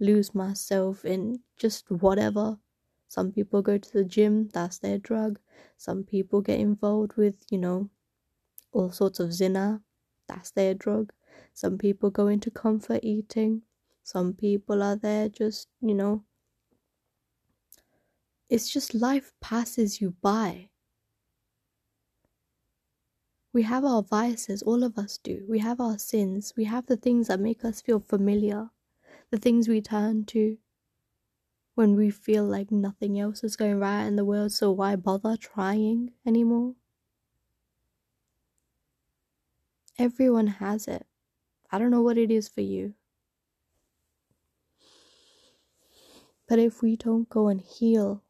lose 0.00 0.34
myself 0.34 1.04
in 1.04 1.42
just 1.58 1.90
whatever. 1.90 2.60
Some 3.08 3.32
people 3.32 3.62
go 3.62 3.78
to 3.78 3.92
the 3.92 4.04
gym, 4.04 4.48
that's 4.48 4.78
their 4.78 4.98
drug. 4.98 5.40
Some 5.78 6.04
people 6.04 6.42
get 6.42 6.60
involved 6.60 7.16
with, 7.16 7.44
you 7.50 7.58
know, 7.58 7.90
all 8.72 8.90
sorts 8.92 9.20
of 9.20 9.32
zina, 9.34 9.84
that's 10.28 10.52
their 10.52 10.74
drug. 10.74 11.12
Some 11.54 11.78
people 11.78 12.10
go 12.10 12.28
into 12.28 12.50
comfort 12.50 13.00
eating. 13.04 13.65
Some 14.06 14.32
people 14.34 14.82
are 14.82 14.96
there 14.96 15.28
just, 15.28 15.68
you 15.82 15.94
know, 15.94 16.24
it's 18.48 18.68
just 18.72 18.92
life 18.92 19.32
passes 19.40 20.00
you 20.00 20.10
by. 20.10 20.70
We 23.52 23.62
have 23.64 23.84
our 23.84 24.04
vices, 24.04 24.62
all 24.62 24.84
of 24.84 24.96
us 24.96 25.18
do. 25.18 25.44
We 25.48 25.58
have 25.58 25.80
our 25.80 25.98
sins. 25.98 26.54
We 26.56 26.62
have 26.66 26.86
the 26.86 26.96
things 26.96 27.26
that 27.26 27.40
make 27.40 27.64
us 27.64 27.80
feel 27.80 27.98
familiar, 27.98 28.70
the 29.30 29.38
things 29.38 29.68
we 29.68 29.80
turn 29.82 30.26
to 30.26 30.58
when 31.76 31.94
we 31.94 32.10
feel 32.10 32.44
like 32.44 32.72
nothing 32.72 33.20
else 33.20 33.44
is 33.44 33.54
going 33.54 33.78
right 33.78 34.02
in 34.06 34.16
the 34.16 34.24
world, 34.24 34.50
so 34.50 34.72
why 34.72 34.96
bother 34.96 35.36
trying 35.36 36.12
anymore? 36.26 36.74
Everyone 39.98 40.46
has 40.46 40.88
it. 40.88 41.06
I 41.70 41.78
don't 41.78 41.92
know 41.92 42.02
what 42.02 42.18
it 42.18 42.32
is 42.32 42.48
for 42.48 42.62
you. 42.62 42.95
But 46.48 46.58
if 46.58 46.82
we 46.82 46.96
don't 46.96 47.28
go 47.28 47.48
and 47.48 47.60
heal, 47.60 48.22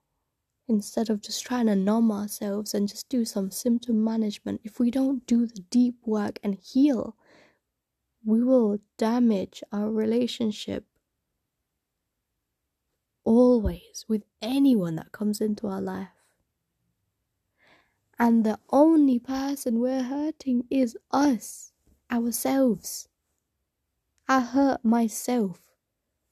instead 0.68 1.10
of 1.10 1.20
just 1.20 1.44
trying 1.44 1.66
to 1.66 1.76
numb 1.76 2.10
ourselves 2.10 2.74
and 2.74 2.88
just 2.88 3.08
do 3.08 3.24
some 3.24 3.50
symptom 3.50 4.02
management, 4.02 4.62
if 4.64 4.80
we 4.80 4.90
don't 4.90 5.26
do 5.26 5.46
the 5.46 5.60
deep 5.70 5.96
work 6.04 6.38
and 6.42 6.54
heal, 6.54 7.16
we 8.24 8.42
will 8.42 8.78
damage 8.96 9.62
our 9.72 9.90
relationship 9.90 10.84
always 13.24 14.04
with 14.08 14.24
anyone 14.40 14.96
that 14.96 15.12
comes 15.12 15.40
into 15.40 15.66
our 15.66 15.80
life. 15.80 16.08
And 18.18 18.44
the 18.44 18.58
only 18.70 19.18
person 19.18 19.78
we're 19.78 20.04
hurting 20.04 20.64
is 20.70 20.96
us, 21.10 21.72
ourselves. 22.10 23.08
I 24.26 24.40
hurt 24.40 24.84
myself 24.84 25.65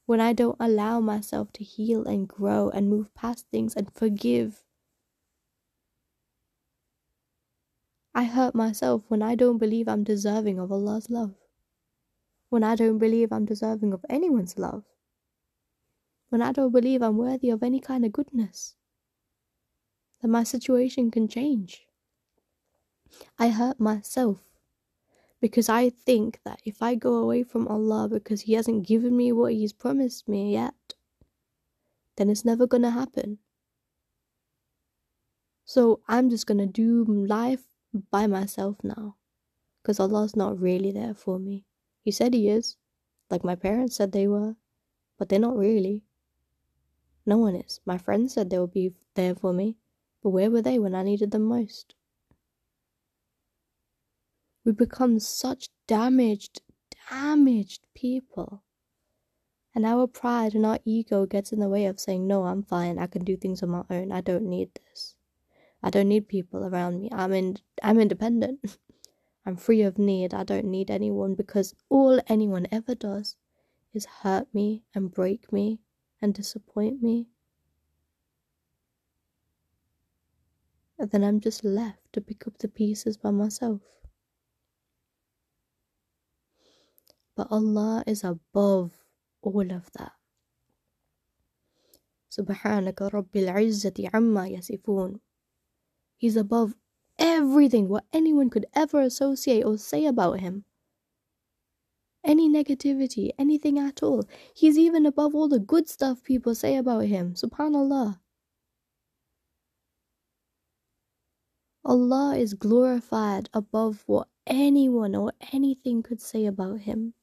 when 0.06 0.20
I 0.20 0.32
don't 0.32 0.56
allow 0.60 1.00
myself 1.00 1.52
to 1.54 1.64
heal 1.64 2.04
and 2.04 2.28
grow 2.28 2.70
and 2.70 2.88
move 2.88 3.14
past 3.14 3.46
things 3.50 3.74
and 3.74 3.92
forgive. 3.92 4.62
I 8.14 8.24
hurt 8.24 8.54
myself 8.54 9.02
when 9.08 9.22
I 9.22 9.34
don't 9.34 9.58
believe 9.58 9.88
I'm 9.88 10.04
deserving 10.04 10.58
of 10.58 10.70
Allah's 10.70 11.10
love. 11.10 11.34
When 12.48 12.62
I 12.62 12.76
don't 12.76 12.98
believe 12.98 13.32
I'm 13.32 13.44
deserving 13.44 13.92
of 13.92 14.04
anyone's 14.08 14.56
love 14.56 14.84
when 16.34 16.42
I 16.42 16.50
don't 16.50 16.72
believe 16.72 17.00
I'm 17.00 17.16
worthy 17.16 17.48
of 17.50 17.62
any 17.62 17.78
kind 17.78 18.04
of 18.04 18.12
goodness, 18.12 18.74
that 20.20 20.26
my 20.26 20.42
situation 20.42 21.12
can 21.12 21.28
change. 21.28 21.86
I 23.38 23.50
hurt 23.50 23.78
myself 23.78 24.40
because 25.44 25.68
I 25.68 25.90
think 25.90 26.40
that 26.46 26.58
if 26.64 26.80
I 26.80 26.94
go 26.94 27.16
away 27.16 27.42
from 27.42 27.68
Allah 27.68 28.08
because 28.08 28.40
He 28.40 28.54
hasn't 28.54 28.86
given 28.88 29.14
me 29.14 29.30
what 29.30 29.52
He's 29.52 29.74
promised 29.74 30.26
me 30.26 30.54
yet, 30.54 30.94
then 32.16 32.30
it's 32.30 32.46
never 32.46 32.66
gonna 32.66 32.88
happen. 32.88 33.36
So 35.66 36.00
I'm 36.08 36.30
just 36.30 36.46
gonna 36.46 36.64
do 36.64 37.04
life 37.04 37.66
by 38.10 38.26
myself 38.26 38.78
now 38.82 39.16
because 39.82 40.00
Allah's 40.00 40.34
not 40.34 40.58
really 40.58 40.92
there 40.92 41.12
for 41.12 41.38
me. 41.38 41.66
He 42.00 42.10
said 42.10 42.32
He 42.32 42.48
is, 42.48 42.78
like 43.28 43.44
my 43.44 43.54
parents 43.54 43.96
said 43.96 44.12
they 44.12 44.26
were, 44.26 44.56
but 45.18 45.28
they're 45.28 45.38
not 45.38 45.58
really. 45.58 46.04
No 47.26 47.36
one 47.36 47.56
is. 47.56 47.82
My 47.84 47.98
friends 47.98 48.32
said 48.32 48.48
they 48.48 48.58
would 48.58 48.72
be 48.72 48.94
there 49.12 49.34
for 49.34 49.52
me, 49.52 49.76
but 50.22 50.30
where 50.30 50.50
were 50.50 50.62
they 50.62 50.78
when 50.78 50.94
I 50.94 51.02
needed 51.02 51.32
them 51.32 51.42
most? 51.42 51.94
We 54.64 54.72
become 54.72 55.18
such 55.18 55.68
damaged, 55.86 56.62
damaged 57.10 57.86
people. 57.94 58.62
And 59.74 59.84
our 59.84 60.06
pride 60.06 60.54
and 60.54 60.64
our 60.64 60.78
ego 60.84 61.26
gets 61.26 61.52
in 61.52 61.60
the 61.60 61.68
way 61.68 61.84
of 61.86 62.00
saying, 62.00 62.26
No, 62.26 62.44
I'm 62.44 62.62
fine. 62.62 62.98
I 62.98 63.06
can 63.06 63.24
do 63.24 63.36
things 63.36 63.62
on 63.62 63.70
my 63.70 63.84
own. 63.90 64.10
I 64.10 64.20
don't 64.20 64.48
need 64.48 64.70
this. 64.74 65.16
I 65.82 65.90
don't 65.90 66.08
need 66.08 66.28
people 66.28 66.64
around 66.64 67.00
me. 67.00 67.10
I'm 67.12 67.32
in, 67.32 67.58
I'm 67.82 68.00
independent. 68.00 68.78
I'm 69.46 69.56
free 69.56 69.82
of 69.82 69.98
need. 69.98 70.32
I 70.32 70.44
don't 70.44 70.64
need 70.64 70.90
anyone 70.90 71.34
because 71.34 71.74
all 71.90 72.18
anyone 72.28 72.66
ever 72.72 72.94
does 72.94 73.36
is 73.92 74.06
hurt 74.06 74.48
me 74.54 74.84
and 74.94 75.12
break 75.12 75.52
me 75.52 75.80
and 76.22 76.32
disappoint 76.32 77.02
me. 77.02 77.26
And 80.98 81.10
then 81.10 81.22
I'm 81.22 81.40
just 81.40 81.64
left 81.64 82.12
to 82.14 82.22
pick 82.22 82.46
up 82.46 82.56
the 82.56 82.68
pieces 82.68 83.18
by 83.18 83.30
myself. 83.30 83.82
But 87.35 87.47
Allah 87.51 88.03
is 88.05 88.23
above 88.23 88.91
all 89.41 89.71
of 89.71 89.91
that. 89.93 90.11
سبحانك 92.29 93.01
رب 93.01 93.35
العزة 93.35 94.09
عما 94.13 94.47
يصفون 94.47 95.19
He's 96.17 96.35
above 96.35 96.75
everything 97.17 97.87
what 97.87 98.05
anyone 98.13 98.49
could 98.49 98.65
ever 98.75 99.01
associate 99.01 99.63
or 99.63 99.77
say 99.77 100.05
about 100.05 100.39
him 100.39 100.65
any 102.23 102.49
negativity, 102.49 103.31
anything 103.39 103.79
at 103.79 104.03
all. 104.03 104.25
He's 104.53 104.77
even 104.77 105.05
above 105.05 105.33
all 105.33 105.47
the 105.47 105.57
good 105.57 105.87
stuff 105.87 106.21
people 106.21 106.53
say 106.53 106.75
about 106.75 107.05
him. 107.05 107.33
Subhanallah. 107.33 108.19
Allah 111.85 112.37
is 112.37 112.53
glorified 112.53 113.49
above 113.53 114.03
what 114.05 114.27
anyone 114.45 115.15
or 115.15 115.31
anything 115.53 116.03
could 116.03 116.21
say 116.21 116.45
about 116.45 116.81
Him. 116.81 117.13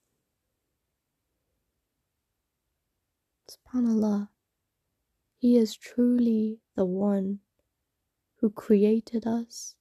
SubhanAllah, 3.51 4.29
He 5.37 5.57
is 5.57 5.75
truly 5.75 6.59
the 6.75 6.85
one 6.85 7.39
who 8.37 8.49
created 8.49 9.27
us, 9.27 9.75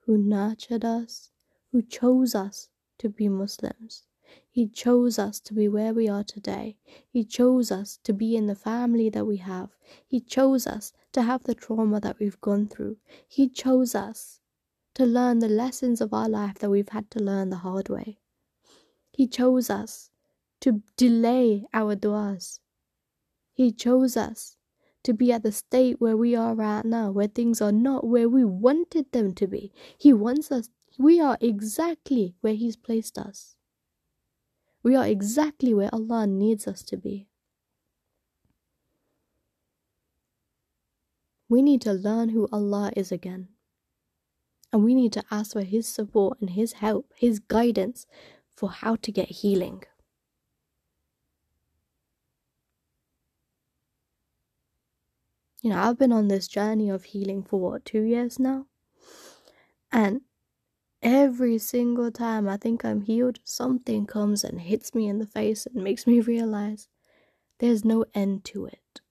who 0.00 0.18
nurtured 0.18 0.84
us, 0.84 1.30
who 1.72 1.82
chose 1.82 2.34
us 2.34 2.68
to 2.98 3.08
be 3.08 3.28
Muslims. 3.28 4.04
He 4.50 4.68
chose 4.68 5.18
us 5.18 5.40
to 5.40 5.54
be 5.54 5.68
where 5.68 5.94
we 5.94 6.08
are 6.08 6.24
today. 6.24 6.76
He 7.08 7.24
chose 7.24 7.70
us 7.72 7.98
to 8.04 8.12
be 8.12 8.36
in 8.36 8.46
the 8.46 8.56
family 8.56 9.10
that 9.10 9.26
we 9.26 9.38
have. 9.38 9.70
He 10.06 10.20
chose 10.20 10.66
us 10.66 10.92
to 11.12 11.22
have 11.22 11.44
the 11.44 11.54
trauma 11.54 12.00
that 12.00 12.18
we've 12.18 12.40
gone 12.40 12.68
through. 12.68 12.96
He 13.28 13.48
chose 13.48 13.94
us 13.94 14.40
to 14.94 15.06
learn 15.06 15.40
the 15.40 15.48
lessons 15.48 16.00
of 16.00 16.14
our 16.14 16.28
life 16.28 16.58
that 16.60 16.70
we've 16.70 16.90
had 16.90 17.10
to 17.12 17.20
learn 17.20 17.50
the 17.50 17.58
hard 17.58 17.88
way. 17.88 18.18
He 19.12 19.26
chose 19.28 19.70
us 19.70 20.10
to 20.62 20.82
delay 20.96 21.66
our 21.74 21.96
du'as. 21.96 22.60
He 23.54 23.70
chose 23.70 24.16
us 24.16 24.56
to 25.04 25.14
be 25.14 25.30
at 25.30 25.44
the 25.44 25.52
state 25.52 26.00
where 26.00 26.16
we 26.16 26.34
are 26.34 26.54
right 26.54 26.84
now, 26.84 27.12
where 27.12 27.28
things 27.28 27.62
are 27.62 27.72
not 27.72 28.04
where 28.04 28.28
we 28.28 28.44
wanted 28.44 29.12
them 29.12 29.32
to 29.34 29.46
be. 29.46 29.72
He 29.96 30.12
wants 30.12 30.50
us, 30.50 30.68
we 30.98 31.20
are 31.20 31.38
exactly 31.40 32.34
where 32.40 32.54
He's 32.54 32.76
placed 32.76 33.16
us. 33.16 33.54
We 34.82 34.96
are 34.96 35.06
exactly 35.06 35.72
where 35.72 35.88
Allah 35.92 36.26
needs 36.26 36.66
us 36.66 36.82
to 36.84 36.96
be. 36.96 37.28
We 41.48 41.62
need 41.62 41.80
to 41.82 41.92
learn 41.92 42.30
who 42.30 42.48
Allah 42.50 42.90
is 42.96 43.12
again. 43.12 43.48
And 44.72 44.82
we 44.82 44.94
need 44.94 45.12
to 45.12 45.24
ask 45.30 45.52
for 45.52 45.62
His 45.62 45.86
support 45.86 46.40
and 46.40 46.50
His 46.50 46.74
help, 46.74 47.12
His 47.14 47.38
guidance 47.38 48.06
for 48.56 48.70
how 48.70 48.96
to 48.96 49.12
get 49.12 49.28
healing. 49.28 49.84
You 55.64 55.70
know, 55.70 55.80
I've 55.80 55.98
been 55.98 56.12
on 56.12 56.28
this 56.28 56.46
journey 56.46 56.90
of 56.90 57.02
healing 57.06 57.42
for 57.42 57.58
what, 57.58 57.84
two 57.84 58.02
years 58.02 58.38
now? 58.38 58.68
And 59.92 60.20
every 61.02 61.58
single 61.58 62.10
time 62.12 62.48
I 62.48 62.56
think 62.58 62.84
I'm 62.84 63.02
healed, 63.02 63.40
something 63.44 64.06
comes 64.06 64.44
and 64.44 64.60
hits 64.60 64.94
me 64.94 65.08
in 65.08 65.18
the 65.18 65.26
face 65.26 65.66
and 65.66 65.84
makes 65.84 66.06
me 66.06 66.20
realize 66.22 66.88
there's 67.58 67.84
no 67.84 68.04
end 68.14 68.44
to 68.46 68.66
it. 68.66 69.02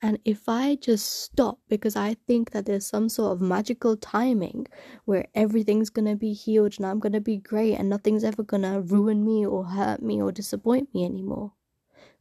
And 0.00 0.18
if 0.24 0.48
I 0.48 0.76
just 0.76 1.04
stop 1.04 1.60
because 1.68 1.96
I 1.96 2.14
think 2.14 2.52
that 2.52 2.64
there's 2.64 2.86
some 2.86 3.10
sort 3.10 3.32
of 3.32 3.42
magical 3.42 3.94
timing 3.94 4.66
where 5.04 5.26
everything's 5.34 5.90
gonna 5.90 6.16
be 6.16 6.32
healed 6.32 6.76
and 6.78 6.86
I'm 6.86 6.98
gonna 6.98 7.20
be 7.20 7.36
great 7.36 7.74
and 7.74 7.90
nothing's 7.90 8.24
ever 8.24 8.42
gonna 8.42 8.80
ruin 8.80 9.22
me 9.22 9.44
or 9.44 9.64
hurt 9.66 10.00
me 10.00 10.22
or 10.22 10.32
disappoint 10.32 10.94
me 10.94 11.04
anymore, 11.04 11.52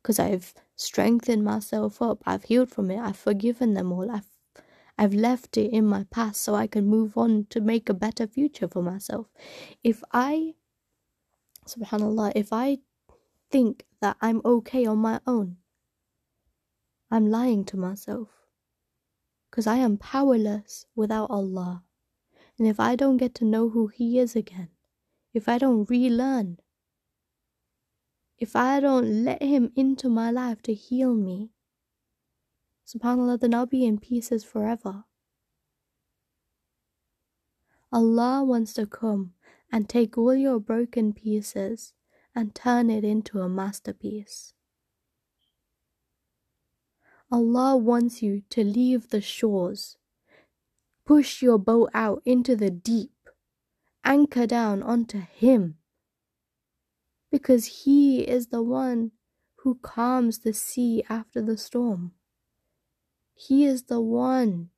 because 0.05 0.19
I've 0.19 0.53
strengthened 0.75 1.43
myself 1.43 1.99
up, 1.99 2.21
I've 2.27 2.43
healed 2.43 2.69
from 2.69 2.91
it, 2.91 2.99
I've 2.99 3.17
forgiven 3.17 3.73
them 3.73 3.91
all, 3.91 4.11
I've 4.11 4.29
I've 4.99 5.15
left 5.15 5.57
it 5.57 5.71
in 5.71 5.87
my 5.87 6.05
past 6.11 6.41
so 6.43 6.53
I 6.53 6.67
can 6.67 6.85
move 6.85 7.17
on 7.17 7.47
to 7.49 7.59
make 7.59 7.89
a 7.89 7.93
better 7.95 8.27
future 8.27 8.67
for 8.67 8.83
myself. 8.83 9.25
If 9.83 10.03
I, 10.13 10.53
subhanAllah, 11.67 12.33
if 12.35 12.53
I 12.53 12.77
think 13.49 13.85
that 13.99 14.15
I'm 14.21 14.41
okay 14.45 14.85
on 14.85 14.99
my 14.99 15.21
own, 15.25 15.57
I'm 17.09 17.25
lying 17.25 17.65
to 17.65 17.75
myself. 17.77 18.29
Because 19.49 19.65
I 19.65 19.77
am 19.77 19.97
powerless 19.97 20.85
without 20.95 21.31
Allah. 21.31 21.83
And 22.59 22.67
if 22.67 22.79
I 22.79 22.95
don't 22.95 23.17
get 23.17 23.33
to 23.35 23.45
know 23.45 23.69
who 23.69 23.87
He 23.87 24.19
is 24.19 24.35
again, 24.35 24.69
if 25.33 25.49
I 25.49 25.57
don't 25.57 25.89
relearn, 25.89 26.59
if 28.37 28.55
I 28.55 28.79
don't 28.79 29.23
let 29.23 29.41
Him 29.41 29.71
into 29.75 30.09
my 30.09 30.31
life 30.31 30.61
to 30.63 30.73
heal 30.73 31.13
me, 31.13 31.51
SubhanAllah, 32.85 33.39
then 33.39 33.53
I'll 33.53 33.65
be 33.65 33.85
in 33.85 33.99
pieces 33.99 34.43
forever. 34.43 35.05
Allah 37.91 38.43
wants 38.43 38.73
to 38.73 38.85
come 38.85 39.33
and 39.71 39.87
take 39.87 40.17
all 40.17 40.35
your 40.35 40.59
broken 40.59 41.13
pieces 41.13 41.93
and 42.35 42.53
turn 42.53 42.89
it 42.89 43.03
into 43.03 43.39
a 43.39 43.49
masterpiece. 43.49 44.53
Allah 47.31 47.75
wants 47.75 48.21
you 48.21 48.43
to 48.49 48.63
leave 48.63 49.09
the 49.09 49.21
shores, 49.21 49.97
push 51.05 51.41
your 51.41 51.57
boat 51.57 51.89
out 51.93 52.21
into 52.25 52.55
the 52.55 52.69
deep, 52.69 53.11
anchor 54.03 54.45
down 54.45 54.83
onto 54.83 55.19
Him, 55.19 55.77
because 57.35 57.83
He 57.83 58.21
is 58.21 58.47
the 58.47 58.63
one 58.63 59.11
who 59.57 59.75
calms 59.75 60.39
the 60.39 60.53
sea 60.53 61.03
after 61.09 61.41
the 61.41 61.57
storm. 61.57 62.13
He 63.35 63.65
is 63.65 63.83
the 63.83 63.99
one 63.99 64.69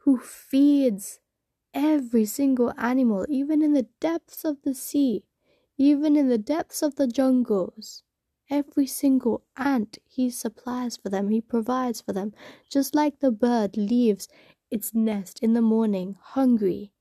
who 0.00 0.18
feeds 0.18 1.18
every 1.72 2.26
single 2.26 2.74
animal, 2.76 3.24
even 3.30 3.62
in 3.62 3.72
the 3.72 3.88
depths 4.00 4.44
of 4.44 4.60
the 4.64 4.74
sea, 4.74 5.24
even 5.78 6.14
in 6.14 6.28
the 6.28 6.36
depths 6.36 6.82
of 6.82 6.96
the 6.96 7.06
jungles. 7.06 8.02
Every 8.50 8.86
single 8.86 9.42
ant 9.56 9.96
he 10.04 10.28
supplies 10.28 10.98
for 10.98 11.08
them, 11.08 11.30
he 11.30 11.40
provides 11.40 12.02
for 12.02 12.12
them, 12.12 12.34
just 12.70 12.94
like 12.94 13.20
the 13.20 13.32
bird 13.32 13.78
leaves 13.78 14.28
its 14.70 14.94
nest 14.94 15.40
in 15.42 15.54
the 15.54 15.62
morning 15.62 16.18
hungry 16.20 16.92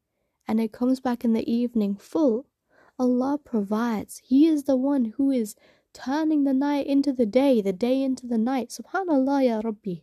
and 0.47 0.61
it 0.61 0.71
comes 0.71 1.01
back 1.01 1.25
in 1.25 1.33
the 1.33 1.51
evening 1.51 1.97
full. 1.97 2.47
Allah 2.97 3.37
provides. 3.37 4.21
He 4.23 4.47
is 4.47 4.63
the 4.63 4.77
one 4.77 5.05
who 5.17 5.29
is 5.29 5.55
turning 5.93 6.43
the 6.43 6.53
night 6.53 6.87
into 6.87 7.11
the 7.11 7.25
day, 7.25 7.61
the 7.61 7.73
day 7.73 8.01
into 8.01 8.25
the 8.25 8.37
night. 8.37 8.69
Subhanallah 8.69 9.45
ya 9.45 9.61
Rabbi. 9.63 9.95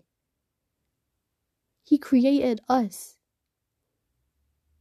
He 1.83 1.99
created 1.99 2.61
us. 2.69 3.17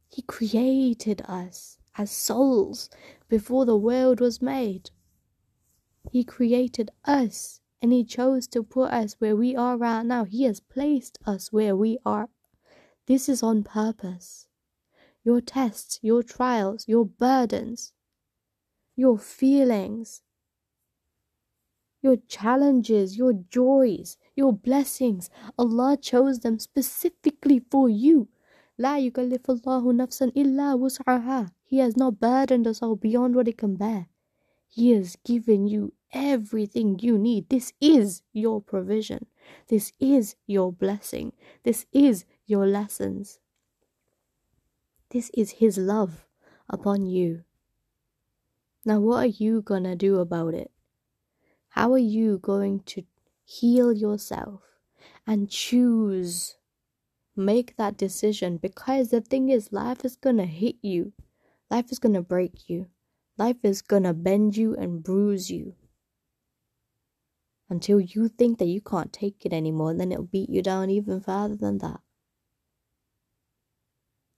He 0.08 0.22
created 0.22 1.22
us 1.26 1.78
as 1.96 2.10
souls 2.10 2.90
before 3.28 3.64
the 3.64 3.76
world 3.76 4.20
was 4.20 4.42
made. 4.42 4.90
He 6.10 6.22
created 6.22 6.90
us 7.04 7.60
and 7.80 7.92
He 7.92 8.04
chose 8.04 8.46
to 8.48 8.62
put 8.62 8.90
us 8.92 9.14
where 9.14 9.34
we 9.34 9.56
are 9.56 9.76
right 9.78 10.04
now. 10.04 10.24
He 10.24 10.44
has 10.44 10.60
placed 10.60 11.18
us 11.24 11.50
where 11.50 11.74
we 11.74 11.98
are. 12.04 12.28
This 13.06 13.28
is 13.28 13.42
on 13.42 13.64
purpose. 13.64 14.46
Your 15.24 15.40
tests, 15.40 15.98
your 16.02 16.22
trials, 16.22 16.86
your 16.86 17.06
burdens, 17.06 17.92
your 19.02 19.18
feelings, 19.18 20.22
your 22.02 22.16
challenges, 22.28 23.16
your 23.18 23.32
joys, 23.32 24.16
your 24.36 24.52
blessings. 24.52 25.28
Allah 25.58 25.96
chose 26.00 26.38
them 26.40 26.60
specifically 26.60 27.60
for 27.70 27.88
you. 27.88 28.28
La 28.78 28.94
yukallifullahu 29.06 29.90
nafsan 30.00 30.30
illa 30.36 30.78
wus'aha. 30.78 31.50
He 31.64 31.78
has 31.78 31.96
not 31.96 32.20
burdened 32.20 32.66
us 32.68 32.80
all 32.80 32.94
beyond 32.94 33.34
what 33.34 33.48
it 33.48 33.58
can 33.58 33.74
bear. 33.74 34.06
He 34.68 34.92
has 34.92 35.16
given 35.24 35.66
you 35.66 35.92
everything 36.12 36.98
you 37.00 37.18
need. 37.18 37.48
This 37.48 37.72
is 37.80 38.22
your 38.32 38.60
provision. 38.62 39.26
This 39.68 39.92
is 39.98 40.36
your 40.46 40.72
blessing. 40.72 41.32
This 41.64 41.86
is 41.92 42.24
your 42.46 42.66
lessons. 42.66 43.40
This 45.10 45.30
is 45.34 45.58
His 45.62 45.76
love 45.76 46.24
upon 46.70 47.06
you. 47.06 47.42
Now, 48.84 48.98
what 48.98 49.16
are 49.18 49.26
you 49.26 49.62
gonna 49.62 49.94
do 49.94 50.18
about 50.18 50.54
it? 50.54 50.72
How 51.68 51.92
are 51.92 51.98
you 51.98 52.38
going 52.38 52.80
to 52.80 53.04
heal 53.44 53.92
yourself 53.92 54.62
and 55.26 55.48
choose? 55.48 56.56
Make 57.36 57.76
that 57.76 57.96
decision 57.96 58.56
because 58.56 59.08
the 59.10 59.20
thing 59.20 59.48
is, 59.48 59.72
life 59.72 60.04
is 60.04 60.16
gonna 60.16 60.46
hit 60.46 60.76
you, 60.82 61.12
life 61.70 61.92
is 61.92 61.98
gonna 61.98 62.22
break 62.22 62.68
you, 62.68 62.88
life 63.38 63.58
is 63.62 63.82
gonna 63.82 64.12
bend 64.12 64.56
you 64.56 64.74
and 64.74 65.02
bruise 65.02 65.50
you 65.50 65.74
until 67.70 68.00
you 68.00 68.28
think 68.28 68.58
that 68.58 68.66
you 68.66 68.80
can't 68.80 69.12
take 69.12 69.46
it 69.46 69.52
anymore, 69.52 69.92
and 69.92 70.00
then 70.00 70.12
it'll 70.12 70.24
beat 70.24 70.50
you 70.50 70.60
down 70.60 70.90
even 70.90 71.20
further 71.20 71.56
than 71.56 71.78
that. 71.78 72.00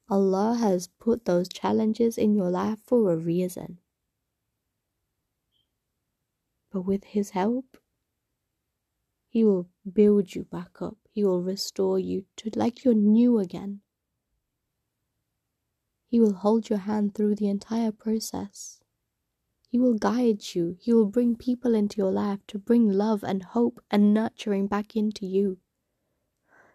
Allah 0.09 0.57
has 0.61 0.87
put 0.87 1.25
those 1.25 1.49
challenges 1.49 2.19
in 2.19 2.35
your 2.35 2.51
life 2.51 2.79
for 2.85 3.11
a 3.11 3.17
reason 3.17 3.79
but 6.75 6.83
with 6.83 7.05
His 7.05 7.31
help, 7.31 7.79
He 9.29 9.45
will 9.45 9.69
build 9.91 10.35
you 10.35 10.43
back 10.43 10.83
up. 10.83 10.97
He 11.13 11.25
will 11.25 11.41
restore 11.41 12.01
you 12.01 12.25
to 12.39 12.51
like 12.57 12.85
you're 12.85 12.95
new 12.95 13.39
again. 13.39 13.83
He 16.09 16.19
will 16.19 16.35
hold 16.35 16.69
your 16.69 16.81
hand 16.81 17.15
through 17.15 17.37
the 17.37 17.49
entire 17.49 17.93
process. 17.93 18.81
He 19.69 19.79
will 19.79 19.95
guide 19.95 20.43
you. 20.57 20.77
He 20.81 20.93
will 20.93 21.07
bring 21.07 21.37
people 21.37 21.77
into 21.77 21.99
your 21.99 22.11
life 22.11 22.41
to 22.49 22.59
bring 22.59 22.91
love 22.91 23.23
and 23.23 23.45
hope 23.45 23.81
and 23.89 24.13
nurturing 24.13 24.67
back 24.67 24.97
into 24.97 25.27
you. 25.27 25.59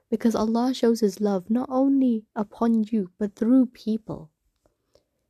Because 0.10 0.34
Allah 0.34 0.74
shows 0.74 1.02
His 1.02 1.20
love 1.20 1.50
not 1.50 1.68
only 1.70 2.24
upon 2.38 2.86
you 2.86 3.12
but 3.20 3.36
through 3.36 3.66
people. 3.66 4.32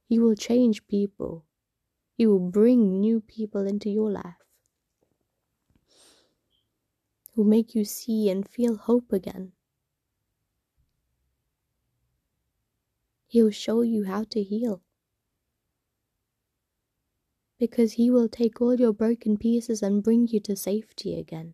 He 0.08 0.19
will 0.19 0.36
change 0.36 0.86
people, 0.86 1.45
He 2.13 2.27
will 2.27 2.51
bring 2.51 2.99
new 2.99 3.19
people 3.19 3.65
into 3.65 3.89
your 3.89 4.12
life 4.12 4.49
who 7.39 7.45
make 7.45 7.73
you 7.73 7.86
see 7.86 8.30
and 8.30 8.45
feel 8.45 8.75
hope 8.75 9.13
again. 9.13 9.54
He'll 13.28 13.49
show 13.49 13.82
you 13.82 14.04
how 14.04 14.25
to 14.32 14.43
heal. 14.43 14.82
Because 17.58 17.93
He 17.93 18.12
will 18.12 18.28
take 18.28 18.60
all 18.60 18.75
your 18.75 18.91
broken 18.91 19.38
pieces 19.38 19.82
and 19.82 20.04
bring 20.04 20.28
you 20.28 20.41
to 20.41 20.58
safety 20.58 21.17
again. 21.17 21.54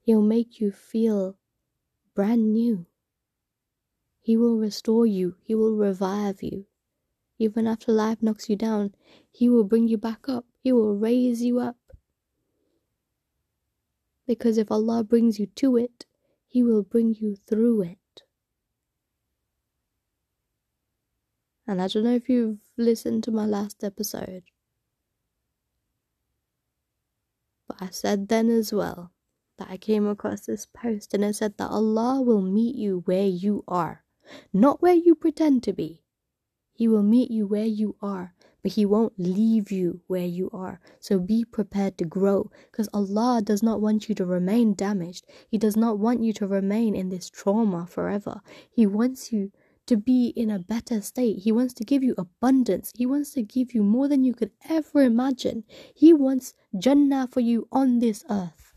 He'll 0.00 0.22
make 0.22 0.58
you 0.58 0.72
feel 0.72 1.36
brand 2.14 2.54
new. 2.54 2.86
He 4.22 4.38
will 4.38 4.56
restore 4.56 5.04
you, 5.04 5.36
He 5.42 5.54
will 5.54 5.76
revive 5.76 6.42
you. 6.42 6.64
Even 7.38 7.66
after 7.66 7.92
life 7.92 8.22
knocks 8.22 8.48
you 8.48 8.56
down, 8.56 8.94
He 9.30 9.50
will 9.50 9.64
bring 9.64 9.86
you 9.86 9.98
back 9.98 10.30
up, 10.30 10.46
He 10.62 10.72
will 10.72 10.96
raise 10.96 11.42
you 11.42 11.60
up. 11.60 11.76
Because 14.26 14.58
if 14.58 14.70
Allah 14.70 15.04
brings 15.04 15.38
you 15.38 15.46
to 15.46 15.76
it, 15.76 16.06
He 16.46 16.62
will 16.62 16.82
bring 16.82 17.14
you 17.14 17.36
through 17.36 17.82
it. 17.82 17.98
And 21.66 21.82
I 21.82 21.88
don't 21.88 22.04
know 22.04 22.14
if 22.14 22.28
you've 22.28 22.58
listened 22.76 23.24
to 23.24 23.32
my 23.32 23.44
last 23.44 23.82
episode, 23.82 24.44
but 27.66 27.76
I 27.80 27.88
said 27.90 28.28
then 28.28 28.50
as 28.50 28.72
well 28.72 29.10
that 29.58 29.68
I 29.68 29.76
came 29.76 30.06
across 30.06 30.42
this 30.46 30.66
post 30.66 31.12
and 31.12 31.24
it 31.24 31.34
said 31.34 31.56
that 31.58 31.70
Allah 31.70 32.22
will 32.22 32.42
meet 32.42 32.76
you 32.76 33.02
where 33.06 33.26
you 33.26 33.64
are, 33.66 34.04
not 34.52 34.80
where 34.80 34.94
you 34.94 35.16
pretend 35.16 35.64
to 35.64 35.72
be. 35.72 36.04
He 36.72 36.86
will 36.86 37.02
meet 37.02 37.32
you 37.32 37.48
where 37.48 37.64
you 37.64 37.96
are, 38.00 38.34
but 38.62 38.72
He 38.72 38.84
won't 38.84 39.12
leave 39.18 39.70
you 39.70 40.00
where 40.06 40.26
you 40.26 40.50
are. 40.52 40.80
So 41.00 41.18
be 41.18 41.44
prepared 41.44 41.98
to 41.98 42.04
grow 42.04 42.50
because 42.70 42.88
Allah 42.92 43.42
does 43.44 43.62
not 43.62 43.80
want 43.80 44.08
you 44.08 44.14
to 44.16 44.24
remain 44.24 44.74
damaged. 44.74 45.26
He 45.48 45.58
does 45.58 45.76
not 45.76 45.98
want 45.98 46.22
you 46.22 46.32
to 46.34 46.46
remain 46.46 46.94
in 46.94 47.08
this 47.08 47.30
trauma 47.30 47.86
forever. 47.86 48.40
He 48.70 48.86
wants 48.86 49.32
you 49.32 49.52
to 49.86 49.96
be 49.96 50.28
in 50.36 50.50
a 50.50 50.58
better 50.58 51.00
state. 51.00 51.38
He 51.42 51.52
wants 51.52 51.72
to 51.74 51.84
give 51.84 52.02
you 52.02 52.14
abundance. 52.18 52.92
He 52.94 53.06
wants 53.06 53.32
to 53.34 53.42
give 53.42 53.72
you 53.74 53.82
more 53.82 54.08
than 54.08 54.24
you 54.24 54.34
could 54.34 54.50
ever 54.68 55.02
imagine. 55.02 55.64
He 55.94 56.12
wants 56.12 56.54
Jannah 56.78 57.28
for 57.30 57.40
you 57.40 57.68
on 57.70 58.00
this 58.00 58.24
earth. 58.28 58.74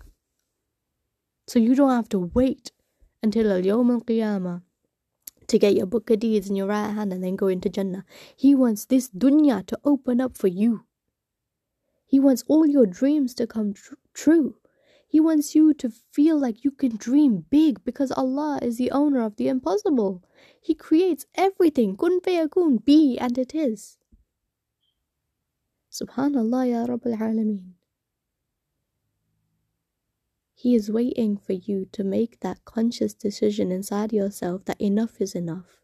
So 1.48 1.58
you 1.58 1.74
don't 1.74 1.90
have 1.90 2.10
to 2.10 2.20
wait 2.20 2.72
until 3.24 3.52
Al 3.52 3.62
Yawm 3.62 3.92
Al 3.92 4.02
Qiyamah 4.02 4.62
to 5.50 5.60
get 5.60 5.76
your 5.76 5.86
book 5.86 6.10
of 6.10 6.20
deeds 6.20 6.50
in 6.50 6.56
your 6.56 6.68
right 6.68 6.92
hand 6.94 7.12
and 7.12 7.24
then 7.24 7.36
go 7.36 7.48
into 7.48 7.70
Jannah. 7.70 8.06
He 8.36 8.56
wants 8.56 8.86
this 8.86 9.10
dunya 9.10 9.66
to 9.68 9.80
open 9.84 10.22
up 10.22 10.38
for 10.38 10.48
you. 10.48 10.86
He 12.06 12.20
wants 12.20 12.44
all 12.48 12.66
your 12.66 12.86
dreams 12.86 13.36
to 13.36 13.46
come 13.46 13.74
tr- 13.74 13.94
true. 14.14 14.56
He 15.08 15.20
wants 15.20 15.56
you 15.56 15.74
to 15.76 15.90
feel 15.90 16.40
like 16.40 16.64
you 16.64 16.72
can 16.72 16.96
dream 16.96 17.46
big 17.50 17.84
because 17.84 18.12
Allah 18.12 18.60
is 18.62 18.78
the 18.78 18.92
owner 18.92 19.22
of 19.22 19.36
the 19.38 19.48
impossible. 19.48 20.24
He 20.62 20.76
creates 20.76 21.26
everything. 21.36 21.98
Kun 21.98 22.22
fayakun, 22.22 22.86
be, 22.86 23.18
and 23.18 23.38
it 23.38 23.56
is. 23.56 23.98
Subhanallah 25.92 26.70
ya 26.70 26.86
Rabbil 26.86 27.18
Alameen. 27.18 27.79
He 30.62 30.76
is 30.76 30.92
waiting 30.92 31.38
for 31.38 31.54
you 31.54 31.86
to 31.94 32.04
make 32.04 32.42
that 32.42 32.66
conscious 32.66 33.14
decision 33.14 33.72
inside 33.72 34.12
yourself 34.12 34.66
that 34.66 34.82
enough 34.82 35.22
is 35.22 35.34
enough. 35.34 35.80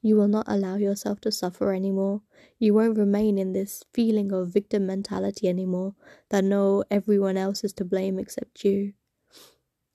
You 0.00 0.14
will 0.14 0.28
not 0.28 0.46
allow 0.46 0.76
yourself 0.76 1.20
to 1.22 1.32
suffer 1.32 1.72
anymore. 1.74 2.22
You 2.56 2.74
won't 2.74 2.96
remain 2.96 3.38
in 3.38 3.54
this 3.54 3.82
feeling 3.92 4.30
of 4.30 4.50
victim 4.50 4.86
mentality 4.86 5.48
anymore 5.48 5.96
that 6.28 6.44
no, 6.44 6.84
everyone 6.92 7.36
else 7.36 7.64
is 7.64 7.72
to 7.72 7.84
blame 7.84 8.20
except 8.20 8.64
you. 8.64 8.92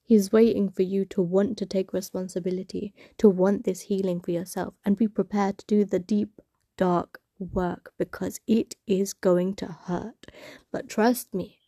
He's 0.03 0.33
waiting 0.33 0.69
for 0.69 0.81
you 0.81 1.05
to 1.05 1.21
want 1.21 1.57
to 1.59 1.65
take 1.65 1.93
responsibility, 1.93 2.93
to 3.19 3.29
want 3.29 3.63
this 3.63 3.83
healing 3.83 4.19
for 4.19 4.31
yourself, 4.31 4.73
and 4.83 4.97
be 4.97 5.07
prepared 5.07 5.59
to 5.59 5.65
do 5.65 5.85
the 5.85 5.99
deep, 5.99 6.41
dark 6.75 7.21
work 7.39 7.93
because 7.97 8.41
it 8.47 8.75
is 8.85 9.13
going 9.13 9.55
to 9.55 9.67
hurt. 9.67 10.29
But 10.73 10.89
trust 10.89 11.33
me, 11.33 11.59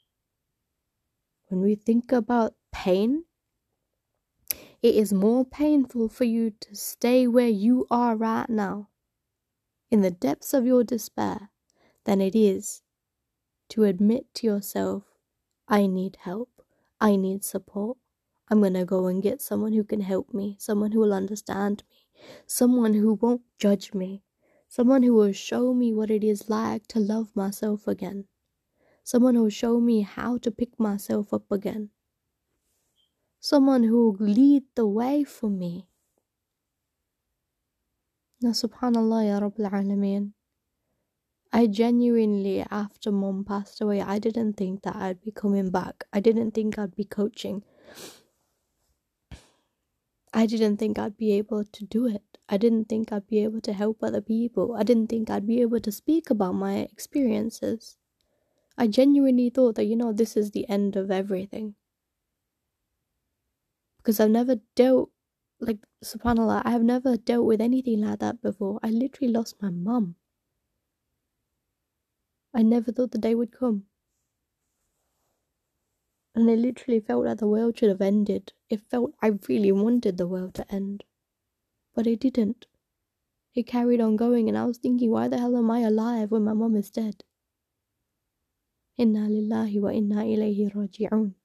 when 1.48 1.62
we 1.62 1.76
think 1.76 2.12
about 2.12 2.56
pain, 2.72 3.26
it 4.82 4.96
is 4.96 5.12
more 5.12 5.46
painful 5.46 6.10
for 6.10 6.24
you 6.24 6.52
to 6.52 6.76
stay 6.76 7.28
where 7.28 7.48
you 7.50 7.88
are 7.90 8.16
right 8.16 8.50
now, 8.50 8.90
in 9.90 10.02
the 10.02 10.12
depths 10.12 10.54
of 10.54 10.66
your 10.66 10.84
despair, 10.84 11.50
than 12.06 12.22
it 12.22 12.36
is 12.36 12.84
to 13.70 13.84
admit 13.84 14.34
to 14.36 14.48
yourself, 14.48 15.04
I 15.68 15.88
need 15.88 16.18
help, 16.22 16.62
I 17.02 17.16
need 17.16 17.44
support. 17.44 17.98
I'm 18.50 18.60
going 18.62 18.74
to 18.76 18.86
go 18.86 19.08
and 19.08 19.22
get 19.22 19.42
someone 19.42 19.74
who 19.74 19.84
can 19.84 20.02
help 20.02 20.34
me, 20.34 20.56
someone 20.60 20.94
who 20.94 21.00
will 21.00 21.14
understand 21.14 21.84
me, 21.90 22.08
someone 22.46 22.94
who 22.94 23.14
won't 23.16 23.42
judge 23.60 23.94
me, 23.94 24.24
someone 24.70 25.04
who 25.04 25.14
will 25.14 25.34
show 25.34 25.74
me 25.74 25.94
what 25.94 26.10
it 26.10 26.24
is 26.24 26.50
like 26.50 26.88
to 26.88 27.00
love 27.00 27.36
myself 27.36 27.88
again, 27.88 28.26
someone 29.08 29.36
who 29.36 29.50
show 29.50 29.80
me 29.80 30.02
how 30.02 30.38
to 30.38 30.52
pick 30.52 30.78
myself 30.78 31.34
up 31.34 31.50
again, 31.50 31.90
someone 33.40 33.84
who 33.84 34.18
lead 34.20 34.64
the 34.76 34.86
way 34.86 35.24
for 35.24 35.50
me. 35.50 35.88
Now, 38.42 38.52
subhanallah, 38.52 39.22
ya 39.30 39.40
Rabbil 39.40 39.72
Alameen. 39.72 40.34
I 41.54 41.68
genuinely, 41.68 42.66
after 42.70 43.14
mom 43.14 43.46
passed 43.46 43.80
away, 43.80 44.02
I 44.02 44.20
didn't 44.20 44.56
think 44.58 44.84
that 44.84 44.98
I'd 44.98 45.22
be 45.22 45.32
coming 45.32 45.72
back. 45.72 46.04
I 46.12 46.20
didn't 46.20 46.52
think 46.52 46.78
I'd 46.78 46.96
be 46.98 47.06
coaching. 47.06 47.64
I 50.34 50.46
didn't 50.46 50.78
think 50.78 51.00
I'd 51.00 51.16
be 51.16 51.32
able 51.32 51.64
to 51.64 51.86
do 51.86 52.08
it. 52.08 52.38
I 52.50 52.58
didn't 52.58 52.90
think 52.90 53.14
I'd 53.14 53.28
be 53.28 53.40
able 53.46 53.62
to 53.62 53.72
help 53.72 54.04
other 54.04 54.22
people. 54.22 54.76
I 54.76 54.84
didn't 54.84 55.08
think 55.08 55.30
I'd 55.30 55.48
be 55.48 55.62
able 55.62 55.80
to 55.80 55.92
speak 55.94 56.30
about 56.30 56.56
my 56.56 56.80
experiences. 56.80 57.98
I 58.78 58.88
genuinely 58.88 59.50
thought 59.50 59.76
that, 59.76 59.86
you 59.86 59.96
know, 59.98 60.14
this 60.14 60.38
is 60.38 60.52
the 60.52 60.70
end 60.70 60.96
of 60.96 61.12
everything. 61.12 61.76
Because 63.98 64.20
I've 64.20 64.32
never 64.32 64.56
dealt, 64.74 65.12
like, 65.60 65.86
subhanAllah, 66.04 66.64
I 66.66 66.72
have 66.72 66.82
never 66.84 67.16
dealt 67.16 67.46
with 67.46 67.62
anything 67.62 68.02
like 68.02 68.18
that 68.20 68.42
before. 68.42 68.80
I 68.82 68.90
literally 68.90 69.32
lost 69.32 69.62
my 69.62 69.70
mum. 69.70 70.16
I 72.54 72.62
never 72.62 72.92
thought 72.92 73.12
the 73.12 73.18
day 73.20 73.36
would 73.36 73.54
come 73.54 73.88
and 76.34 76.50
it 76.50 76.58
literally 76.58 77.02
felt 77.02 77.26
like 77.26 77.38
the 77.38 77.46
world 77.50 77.78
should 77.78 77.90
have 77.90 78.00
ended. 78.00 78.54
It 78.70 78.80
felt 78.80 79.14
I 79.22 79.38
really 79.50 79.74
wanted 79.74 80.16
the 80.16 80.26
world 80.26 80.54
to 80.54 80.74
end. 80.74 81.04
But 81.94 82.08
it 82.08 82.20
didn't. 82.22 82.68
It 83.56 83.68
carried 83.68 84.02
on 84.02 84.18
going, 84.18 84.50
and 84.50 84.58
I 84.58 84.66
was 84.66 84.78
thinking, 84.80 85.12
why 85.12 85.28
the 85.30 85.40
hell 85.40 85.58
am 85.58 85.72
I 85.72 85.82
alive 85.82 86.32
when 86.32 86.44
my 86.46 86.54
mum 86.54 86.76
is 86.76 86.92
dead? 86.92 87.24
Lillahi 89.00 89.80
wa 89.80 89.90
inna 89.90 90.24
ilayhi 90.24 90.74
raji'un. 90.74 91.36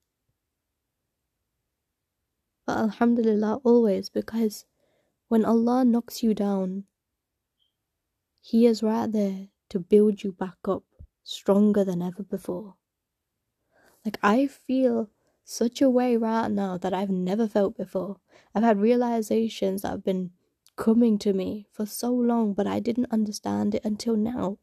But 2.67 2.79
Alhamdulillah, 2.79 3.61
always, 3.65 4.09
because 4.09 4.65
when 5.29 5.45
Allah 5.45 5.85
knocks 5.85 6.23
you 6.23 6.35
down, 6.35 6.85
He 8.41 8.67
is 8.67 8.83
right 8.83 9.11
there 9.11 9.49
to 9.69 9.79
build 9.79 10.23
you 10.23 10.33
back 10.33 10.59
up 10.67 10.85
stronger 11.23 11.85
than 11.85 12.03
ever 12.03 12.23
before. 12.23 12.75
Like, 14.05 14.19
I 14.23 14.47
feel 14.47 15.11
such 15.45 15.81
a 15.81 15.91
way 15.91 16.17
right 16.17 16.51
now 16.51 16.77
that 16.79 16.93
I've 16.95 17.11
never 17.11 17.47
felt 17.47 17.77
before. 17.77 18.17
I've 18.55 18.63
had 18.63 18.81
realizations 18.81 19.83
that 19.83 19.91
have 19.91 20.05
been 20.05 20.31
coming 20.77 21.19
to 21.19 21.33
me 21.33 21.67
for 21.71 21.87
so 21.87 22.13
long, 22.13 22.55
but 22.55 22.67
I 22.67 22.81
didn't 22.81 23.13
understand 23.13 23.75
it 23.75 23.85
until 23.85 24.17
now. 24.17 24.59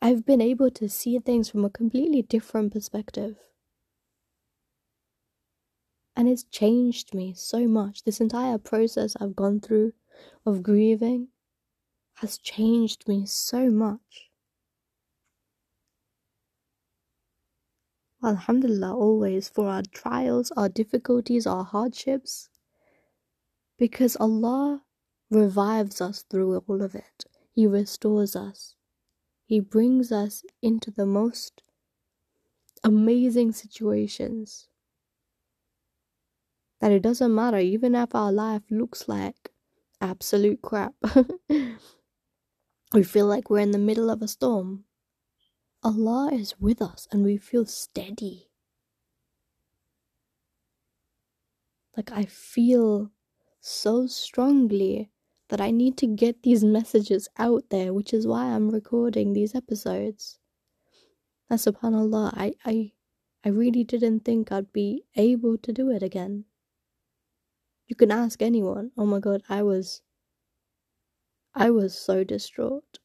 I've 0.00 0.24
been 0.24 0.40
able 0.40 0.70
to 0.70 0.88
see 0.88 1.18
things 1.18 1.48
from 1.48 1.64
a 1.64 1.70
completely 1.70 2.22
different 2.22 2.72
perspective. 2.72 3.36
And 6.14 6.28
it's 6.28 6.44
changed 6.44 7.14
me 7.14 7.34
so 7.34 7.66
much. 7.66 8.04
This 8.04 8.20
entire 8.20 8.58
process 8.58 9.16
I've 9.20 9.36
gone 9.36 9.60
through 9.60 9.92
of 10.46 10.62
grieving 10.62 11.28
has 12.14 12.38
changed 12.38 13.08
me 13.08 13.26
so 13.26 13.70
much. 13.70 14.30
Alhamdulillah, 18.24 18.94
always 18.94 19.48
for 19.48 19.68
our 19.68 19.82
trials, 19.82 20.50
our 20.56 20.68
difficulties, 20.68 21.46
our 21.46 21.64
hardships. 21.64 22.48
Because 23.78 24.16
Allah 24.16 24.82
revives 25.30 26.00
us 26.00 26.22
through 26.22 26.56
all 26.56 26.80
of 26.80 26.94
it, 26.94 27.24
He 27.52 27.66
restores 27.66 28.34
us, 28.34 28.75
He 29.46 29.60
brings 29.60 30.10
us 30.10 30.42
into 30.60 30.90
the 30.90 31.06
most 31.06 31.62
amazing 32.82 33.52
situations. 33.52 34.68
That 36.80 36.90
it 36.90 37.00
doesn't 37.00 37.32
matter, 37.34 37.58
even 37.58 37.94
if 37.94 38.12
our 38.14 38.32
life 38.32 38.62
looks 38.70 39.08
like 39.08 39.52
absolute 40.00 40.60
crap. 40.62 40.94
we 42.92 43.04
feel 43.04 43.26
like 43.26 43.48
we're 43.48 43.60
in 43.60 43.70
the 43.70 43.78
middle 43.78 44.10
of 44.10 44.20
a 44.20 44.28
storm. 44.28 44.84
Allah 45.84 46.30
is 46.32 46.58
with 46.58 46.82
us 46.82 47.06
and 47.12 47.22
we 47.22 47.36
feel 47.36 47.66
steady. 47.66 48.50
Like 51.96 52.10
I 52.10 52.24
feel 52.24 53.12
so 53.60 54.08
strongly 54.08 55.12
that 55.48 55.60
I 55.60 55.70
need 55.70 55.96
to 55.98 56.06
get 56.06 56.42
these 56.42 56.64
messages 56.64 57.28
out 57.38 57.70
there, 57.70 57.94
which 57.94 58.14
is 58.14 58.26
why 58.26 58.46
I'm 58.46 58.70
recording 58.70 59.32
these 59.32 59.54
episodes. 59.54 60.38
And 61.50 61.58
subhanAllah, 61.58 62.34
I, 62.36 62.54
I 62.64 62.92
I 63.42 63.48
really 63.48 63.82
didn't 63.82 64.20
think 64.20 64.52
I'd 64.52 64.72
be 64.72 65.06
able 65.16 65.58
to 65.58 65.72
do 65.72 65.90
it 65.90 66.00
again. 66.04 66.44
You 67.88 67.96
can 67.96 68.12
ask 68.12 68.42
anyone. 68.42 68.92
Oh 68.96 69.06
my 69.06 69.18
god, 69.18 69.42
I 69.48 69.64
was 69.64 70.02
I 71.54 71.70
was 71.70 71.98
so 71.98 72.22
distraught. 72.22 73.00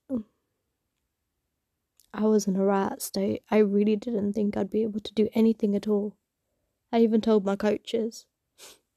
I 2.13 2.25
was 2.25 2.47
in 2.47 2.55
a 2.55 2.63
rat 2.63 3.01
state. 3.01 3.43
I 3.51 3.57
really 3.57 3.97
didn't 3.97 4.31
think 4.31 4.55
I'd 4.55 4.69
be 4.69 4.83
able 4.83 5.01
to 5.01 5.13
do 5.13 5.27
anything 5.33 5.75
at 5.75 5.89
all. 5.89 6.15
I 6.91 7.01
even 7.01 7.21
told 7.21 7.45
my 7.45 7.55
coaches. 7.55 8.27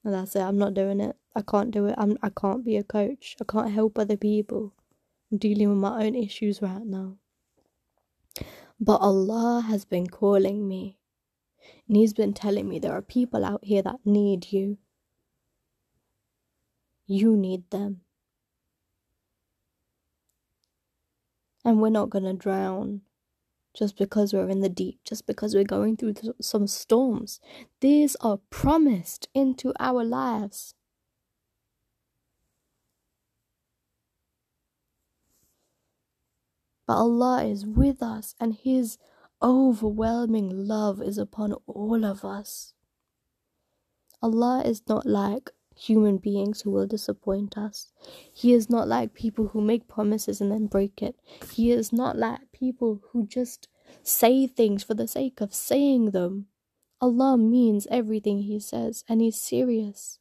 And 0.04 0.14
that's 0.14 0.36
it, 0.36 0.40
I'm 0.42 0.58
not 0.58 0.74
doing 0.74 1.00
it. 1.00 1.16
I 1.36 1.42
can't 1.42 1.70
do 1.70 1.86
it. 1.86 1.94
I'm 1.98 2.16
I 2.22 2.30
can't 2.30 2.64
be 2.64 2.76
a 2.76 2.84
coach. 2.84 3.36
I 3.40 3.44
can't 3.44 3.72
help 3.72 3.98
other 3.98 4.16
people. 4.16 4.72
I'm 5.30 5.38
dealing 5.38 5.68
with 5.68 5.78
my 5.78 6.04
own 6.04 6.14
issues 6.14 6.62
right 6.62 6.84
now. 6.84 7.16
But 8.80 9.00
Allah 9.00 9.64
has 9.66 9.84
been 9.84 10.06
calling 10.06 10.68
me. 10.68 10.98
And 11.88 11.96
He's 11.96 12.12
been 12.12 12.34
telling 12.34 12.68
me 12.68 12.78
there 12.78 12.92
are 12.92 13.02
people 13.02 13.44
out 13.44 13.64
here 13.64 13.82
that 13.82 14.00
need 14.04 14.52
you. 14.52 14.78
You 17.06 17.36
need 17.36 17.70
them. 17.70 18.00
And 21.64 21.80
we're 21.80 21.90
not 21.90 22.10
going 22.10 22.24
to 22.24 22.34
drown 22.34 23.00
just 23.74 23.96
because 23.96 24.32
we're 24.32 24.48
in 24.48 24.60
the 24.60 24.68
deep, 24.68 25.00
just 25.04 25.26
because 25.26 25.54
we're 25.54 25.64
going 25.64 25.96
through 25.96 26.14
some 26.40 26.66
storms. 26.66 27.40
These 27.80 28.16
are 28.20 28.38
promised 28.50 29.28
into 29.34 29.72
our 29.80 30.04
lives. 30.04 30.74
But 36.86 36.96
Allah 36.96 37.44
is 37.44 37.66
with 37.66 38.02
us, 38.02 38.34
and 38.38 38.54
His 38.54 38.98
overwhelming 39.42 40.66
love 40.66 41.02
is 41.02 41.18
upon 41.18 41.54
all 41.66 42.04
of 42.04 42.24
us. 42.24 42.74
Allah 44.22 44.62
is 44.64 44.82
not 44.88 45.04
like 45.06 45.50
human 45.76 46.18
beings 46.18 46.62
who 46.62 46.70
will 46.70 46.86
disappoint 46.86 47.58
us. 47.58 47.90
He 48.32 48.52
is 48.52 48.70
not 48.70 48.88
like 48.88 49.14
people 49.14 49.48
who 49.48 49.60
make 49.60 49.88
promises 49.88 50.40
and 50.40 50.50
then 50.50 50.66
break 50.66 51.02
it. 51.02 51.16
He 51.52 51.70
is 51.72 51.92
not 51.92 52.16
like 52.16 52.52
people 52.52 53.02
who 53.10 53.26
just 53.26 53.68
say 54.02 54.46
things 54.46 54.82
for 54.82 54.94
the 54.94 55.08
sake 55.08 55.40
of 55.40 55.54
saying 55.54 56.12
them. 56.12 56.46
Allah 57.00 57.36
means 57.36 57.86
everything 57.90 58.42
He 58.42 58.60
says 58.60 59.04
and 59.08 59.20
He's 59.20 59.40
serious. 59.40 60.20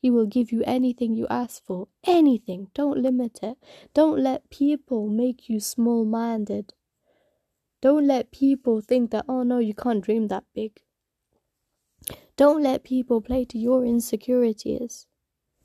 He 0.00 0.10
will 0.10 0.26
give 0.26 0.50
you 0.50 0.62
anything 0.64 1.14
you 1.14 1.26
ask 1.28 1.62
for. 1.62 1.88
Anything. 2.04 2.68
Don't 2.74 2.98
limit 2.98 3.40
it. 3.42 3.58
Don't 3.92 4.18
let 4.18 4.48
people 4.48 5.08
make 5.08 5.48
you 5.50 5.60
small 5.60 6.06
minded. 6.06 6.72
Don't 7.82 8.06
let 8.06 8.30
people 8.30 8.80
think 8.80 9.10
that, 9.10 9.26
oh 9.28 9.42
no, 9.42 9.58
you 9.58 9.74
can't 9.74 10.02
dream 10.02 10.28
that 10.28 10.44
big. 10.54 10.80
Don't 12.36 12.62
let 12.62 12.82
people 12.82 13.20
play 13.20 13.44
to 13.44 13.58
your 13.58 13.84
insecurities. 13.84 15.06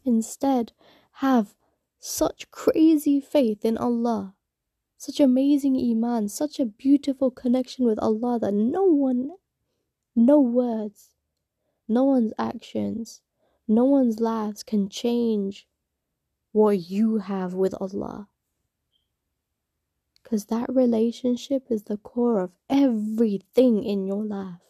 Instead, 0.04 0.74
have 1.14 1.56
such 1.98 2.52
crazy 2.52 3.22
faith 3.22 3.64
in 3.64 3.78
Allah, 3.78 4.36
such 4.98 5.22
amazing 5.22 5.78
Iman, 5.78 6.28
such 6.28 6.60
a 6.60 6.66
beautiful 6.66 7.32
connection 7.32 7.86
with 7.86 8.00
Allah 8.00 8.40
that 8.40 8.54
no 8.54 8.84
one, 8.84 9.32
no 10.14 10.42
words, 10.42 11.12
no 11.88 12.04
one's 12.04 12.34
actions, 12.38 13.22
no 13.68 13.86
one's 13.86 14.20
lives 14.20 14.64
can 14.64 14.90
change 14.90 15.68
what 16.52 16.90
you 16.90 17.18
have 17.18 17.54
with 17.54 17.74
Allah. 17.80 18.28
Because 20.22 20.46
that 20.46 20.74
relationship 20.74 21.68
is 21.70 21.84
the 21.84 21.98
core 21.98 22.40
of 22.40 22.52
everything 22.70 23.84
in 23.84 24.06
your 24.06 24.24
life. 24.24 24.62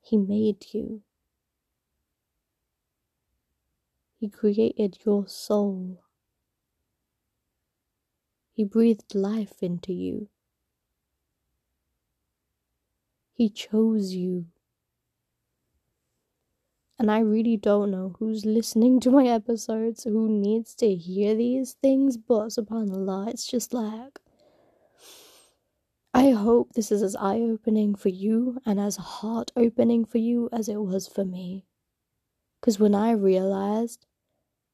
He 0.00 0.16
made 0.16 0.66
you. 0.72 1.02
He 4.18 4.28
created 4.28 4.98
your 5.04 5.26
soul. 5.26 6.02
He 8.52 8.64
breathed 8.64 9.14
life 9.14 9.62
into 9.62 9.92
you. 9.92 10.28
He 13.32 13.48
chose 13.48 14.12
you. 14.12 14.46
And 17.02 17.10
I 17.10 17.18
really 17.18 17.56
don't 17.56 17.90
know 17.90 18.14
who's 18.20 18.46
listening 18.46 19.00
to 19.00 19.10
my 19.10 19.26
episodes 19.26 20.04
who 20.04 20.28
needs 20.28 20.72
to 20.76 20.94
hear 20.94 21.34
these 21.34 21.72
things, 21.72 22.16
but 22.16 22.50
subhanAllah, 22.50 23.26
it's 23.26 23.44
just 23.44 23.74
like 23.74 24.20
I 26.14 26.30
hope 26.30 26.74
this 26.74 26.92
is 26.92 27.02
as 27.02 27.16
eye 27.16 27.40
opening 27.40 27.96
for 27.96 28.08
you 28.08 28.60
and 28.64 28.78
as 28.78 28.98
heart 28.98 29.50
opening 29.56 30.04
for 30.04 30.18
you 30.18 30.48
as 30.52 30.68
it 30.68 30.80
was 30.80 31.08
for 31.08 31.24
me. 31.24 31.66
Because 32.60 32.78
when 32.78 32.94
I 32.94 33.10
realized 33.10 34.06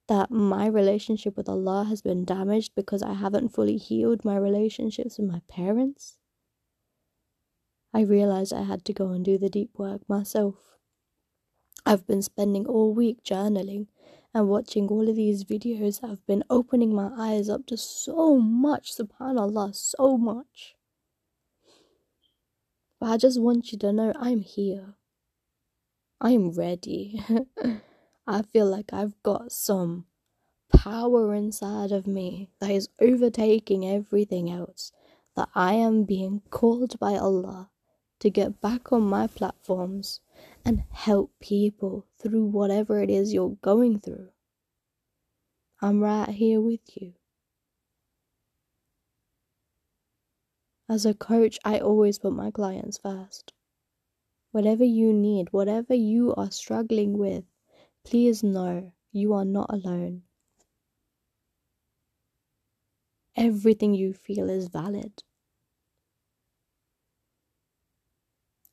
that 0.08 0.30
my 0.30 0.66
relationship 0.66 1.34
with 1.34 1.48
Allah 1.48 1.84
has 1.84 2.02
been 2.02 2.26
damaged 2.26 2.74
because 2.74 3.02
I 3.02 3.14
haven't 3.14 3.54
fully 3.54 3.78
healed 3.78 4.26
my 4.26 4.36
relationships 4.36 5.16
with 5.16 5.30
my 5.30 5.40
parents, 5.48 6.18
I 7.94 8.02
realized 8.02 8.52
I 8.52 8.64
had 8.64 8.84
to 8.84 8.92
go 8.92 9.12
and 9.12 9.24
do 9.24 9.38
the 9.38 9.48
deep 9.48 9.70
work 9.78 10.06
myself. 10.10 10.77
I've 11.88 12.06
been 12.06 12.20
spending 12.20 12.66
all 12.66 12.92
week 12.92 13.24
journaling 13.24 13.86
and 14.34 14.46
watching 14.46 14.88
all 14.88 15.08
of 15.08 15.16
these 15.16 15.42
videos 15.42 16.06
have 16.06 16.26
been 16.26 16.44
opening 16.50 16.94
my 16.94 17.10
eyes 17.16 17.48
up 17.48 17.64
to 17.68 17.78
so 17.78 18.38
much, 18.38 18.94
subhanAllah, 18.94 19.74
so 19.74 20.18
much. 20.18 20.76
But 23.00 23.06
I 23.06 23.16
just 23.16 23.40
want 23.40 23.72
you 23.72 23.78
to 23.78 23.92
know 23.94 24.12
I'm 24.20 24.42
here. 24.42 24.96
I'm 26.20 26.50
ready. 26.50 27.24
I 28.26 28.42
feel 28.42 28.66
like 28.66 28.92
I've 28.92 29.14
got 29.22 29.50
some 29.50 30.04
power 30.70 31.32
inside 31.32 31.90
of 31.90 32.06
me 32.06 32.50
that 32.60 32.70
is 32.70 32.90
overtaking 33.00 33.88
everything 33.88 34.50
else. 34.50 34.92
That 35.36 35.48
I 35.54 35.72
am 35.72 36.04
being 36.04 36.42
called 36.50 36.98
by 36.98 37.16
Allah 37.16 37.70
to 38.20 38.28
get 38.28 38.60
back 38.60 38.92
on 38.92 39.04
my 39.04 39.26
platforms 39.26 40.20
and 40.68 40.84
help 40.92 41.32
people 41.40 42.04
through 42.18 42.44
whatever 42.44 43.02
it 43.02 43.08
is 43.08 43.32
you're 43.32 43.56
going 43.62 43.98
through. 43.98 44.28
I'm 45.80 46.02
right 46.02 46.28
here 46.28 46.60
with 46.60 46.82
you. 46.94 47.14
As 50.86 51.06
a 51.06 51.14
coach, 51.14 51.58
I 51.64 51.78
always 51.78 52.18
put 52.18 52.34
my 52.34 52.50
clients 52.50 52.98
first. 52.98 53.54
Whatever 54.52 54.84
you 54.84 55.14
need, 55.14 55.54
whatever 55.54 55.94
you 55.94 56.34
are 56.34 56.50
struggling 56.50 57.16
with, 57.16 57.44
please 58.04 58.42
know 58.42 58.92
you 59.10 59.32
are 59.32 59.46
not 59.46 59.72
alone. 59.72 60.20
Everything 63.34 63.94
you 63.94 64.12
feel 64.12 64.50
is 64.50 64.68
valid. 64.68 65.22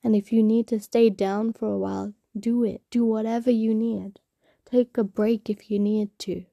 And 0.06 0.16
if 0.16 0.32
you 0.32 0.42
need 0.42 0.68
to 0.68 0.80
stay 0.80 1.10
down 1.10 1.52
for 1.52 1.74
a 1.74 1.78
while, 1.78 2.14
do 2.40 2.64
it. 2.64 2.82
Do 2.90 3.04
whatever 3.04 3.52
you 3.52 3.76
need. 3.76 4.22
Take 4.64 4.98
a 4.98 5.04
break 5.04 5.50
if 5.50 5.70
you 5.70 5.80
need 5.80 6.18
to. 6.20 6.46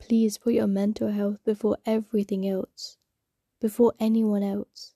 Please 0.00 0.38
put 0.38 0.54
your 0.54 0.66
mental 0.66 1.12
health 1.12 1.38
before 1.44 1.76
everything 1.86 2.48
else 2.48 2.96
before 3.60 3.94
anyone 3.98 4.42
else. 4.42 4.94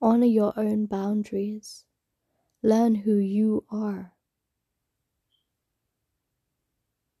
Honor 0.00 0.26
your 0.26 0.52
own 0.56 0.86
boundaries. 0.86 1.84
Learn 2.62 2.94
who 2.94 3.16
you 3.16 3.64
are. 3.70 4.12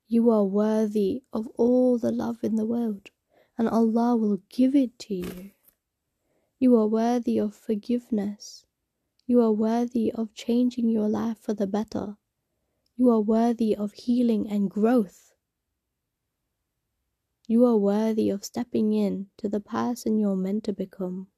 You 0.08 0.30
are 0.30 0.44
worthy 0.44 1.22
of 1.32 1.46
all 1.56 1.98
the 1.98 2.10
love 2.10 2.38
in 2.42 2.56
the 2.56 2.64
world, 2.64 3.10
and 3.56 3.68
Allah 3.68 4.16
will 4.16 4.40
give 4.48 4.74
it 4.74 4.98
to 5.00 5.14
you. 5.14 5.50
You 6.60 6.76
are 6.76 6.86
worthy 6.86 7.38
of 7.40 7.56
forgiveness. 7.56 8.64
You 9.26 9.40
are 9.42 9.52
worthy 9.52 10.12
of 10.12 10.34
changing 10.34 10.90
your 10.90 11.08
life 11.08 11.38
for 11.38 11.54
the 11.54 11.66
better. 11.66 12.18
You 12.96 13.10
are 13.10 13.20
worthy 13.20 13.76
of 13.76 13.92
healing 13.94 14.48
and 14.50 14.70
growth. 14.70 15.34
You 17.46 17.66
are 17.66 17.76
worthy 17.76 18.30
of 18.30 18.44
stepping 18.46 18.94
in 18.94 19.30
to 19.36 19.48
the 19.48 19.60
person 19.60 20.18
you're 20.18 20.36
meant 20.36 20.64
to 20.64 20.72
become. 20.72 21.30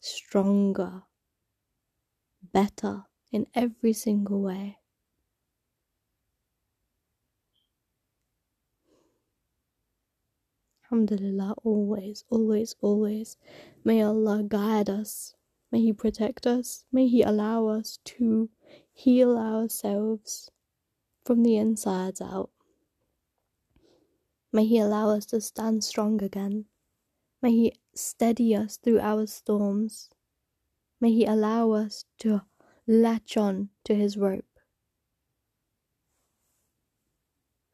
Stronger, 0.00 1.04
better 2.42 3.06
in 3.32 3.46
every 3.54 3.94
single 3.94 4.42
way. 4.42 4.79
Alhamdulillah, 10.90 11.54
always, 11.62 12.24
always, 12.30 12.74
always. 12.80 13.36
May 13.84 14.02
Allah 14.02 14.42
guide 14.42 14.90
us. 14.90 15.34
May 15.70 15.82
He 15.82 15.92
protect 15.92 16.48
us. 16.48 16.84
May 16.90 17.06
He 17.06 17.22
allow 17.22 17.68
us 17.68 18.00
to 18.06 18.50
heal 18.92 19.38
ourselves 19.38 20.50
from 21.24 21.44
the 21.44 21.56
insides 21.56 22.20
out. 22.20 22.50
May 24.52 24.66
He 24.66 24.78
allow 24.78 25.10
us 25.10 25.26
to 25.26 25.40
stand 25.40 25.84
strong 25.84 26.20
again. 26.24 26.64
May 27.40 27.52
He 27.52 27.72
steady 27.94 28.56
us 28.56 28.76
through 28.76 28.98
our 28.98 29.28
storms. 29.28 30.10
May 31.00 31.12
He 31.12 31.24
allow 31.24 31.70
us 31.70 32.04
to 32.18 32.42
latch 32.88 33.36
on 33.36 33.68
to 33.84 33.94
His 33.94 34.16
rope. 34.16 34.44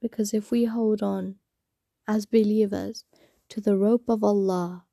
Because 0.02 0.34
if 0.34 0.50
we 0.50 0.66
hold 0.66 1.02
on 1.02 1.36
as 2.08 2.26
believers 2.26 3.04
to 3.48 3.60
the 3.60 3.76
rope 3.76 4.08
of 4.08 4.22
Allah 4.24 4.84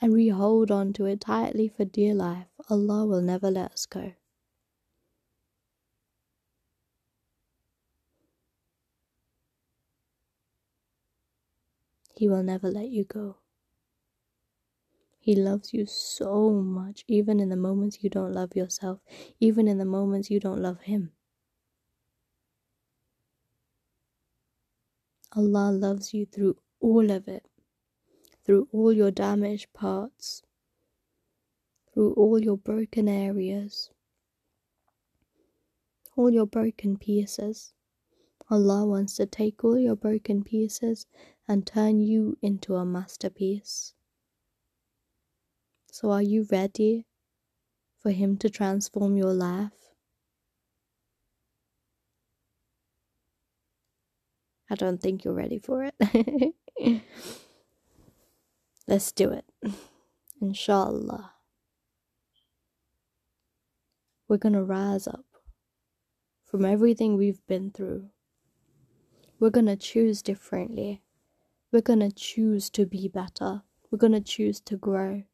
and 0.00 0.12
we 0.12 0.28
hold 0.28 0.70
on 0.70 0.92
to 0.94 1.04
it 1.06 1.20
tightly 1.20 1.68
for 1.68 1.84
dear 1.84 2.14
life, 2.14 2.46
Allah 2.68 3.06
will 3.06 3.22
never 3.22 3.50
let 3.50 3.72
us 3.72 3.86
go. 3.86 4.14
He 12.16 12.28
will 12.28 12.42
never 12.42 12.70
let 12.70 12.88
you 12.90 13.04
go. 13.04 13.36
He 15.18 15.34
loves 15.34 15.72
you 15.74 15.86
so 15.86 16.50
much, 16.50 17.04
even 17.08 17.40
in 17.40 17.48
the 17.50 17.56
moments 17.56 18.02
you 18.02 18.10
don't 18.10 18.32
love 18.32 18.56
yourself, 18.56 19.00
even 19.38 19.68
in 19.68 19.78
the 19.78 19.84
moments 19.84 20.30
you 20.30 20.40
don't 20.40 20.62
love 20.62 20.82
Him. 20.82 21.12
Allah 25.36 25.70
loves 25.70 26.12
you 26.12 26.26
through 26.26 26.56
all 26.80 27.10
of 27.10 27.28
it, 27.28 27.46
through 28.44 28.68
all 28.72 28.92
your 28.92 29.10
damaged 29.12 29.72
parts, 29.72 30.42
through 31.92 32.14
all 32.14 32.38
your 32.42 32.56
broken 32.58 33.08
areas, 33.08 33.90
all 36.16 36.30
your 36.30 36.46
broken 36.46 36.96
pieces. 36.96 37.72
Allah 38.50 38.84
wants 38.86 39.16
to 39.16 39.26
take 39.26 39.62
all 39.64 39.78
your 39.78 39.96
broken 39.96 40.42
pieces 40.42 41.06
and 41.46 41.66
turn 41.66 42.00
you 42.00 42.36
into 42.42 42.74
a 42.74 42.84
masterpiece. 42.84 43.94
So, 45.92 46.10
are 46.10 46.22
you 46.22 46.46
ready 46.50 47.06
for 48.00 48.10
Him 48.10 48.36
to 48.38 48.50
transform 48.50 49.16
your 49.16 49.32
life? 49.34 49.79
I 54.70 54.76
don't 54.76 55.02
think 55.02 55.24
you're 55.24 55.34
ready 55.34 55.58
for 55.58 55.90
it. 55.90 56.54
Let's 58.86 59.10
do 59.10 59.30
it. 59.30 59.44
Inshallah. 60.40 61.32
We're 64.28 64.36
going 64.36 64.52
to 64.52 64.62
rise 64.62 65.08
up 65.08 65.24
from 66.46 66.64
everything 66.64 67.16
we've 67.16 67.44
been 67.48 67.72
through. 67.72 68.10
We're 69.40 69.50
going 69.50 69.66
to 69.66 69.76
choose 69.76 70.22
differently. 70.22 71.02
We're 71.72 71.80
going 71.80 72.00
to 72.00 72.12
choose 72.12 72.70
to 72.70 72.86
be 72.86 73.08
better. 73.08 73.62
We're 73.90 73.98
going 73.98 74.12
to 74.12 74.20
choose 74.20 74.60
to 74.60 74.76
grow. 74.76 75.24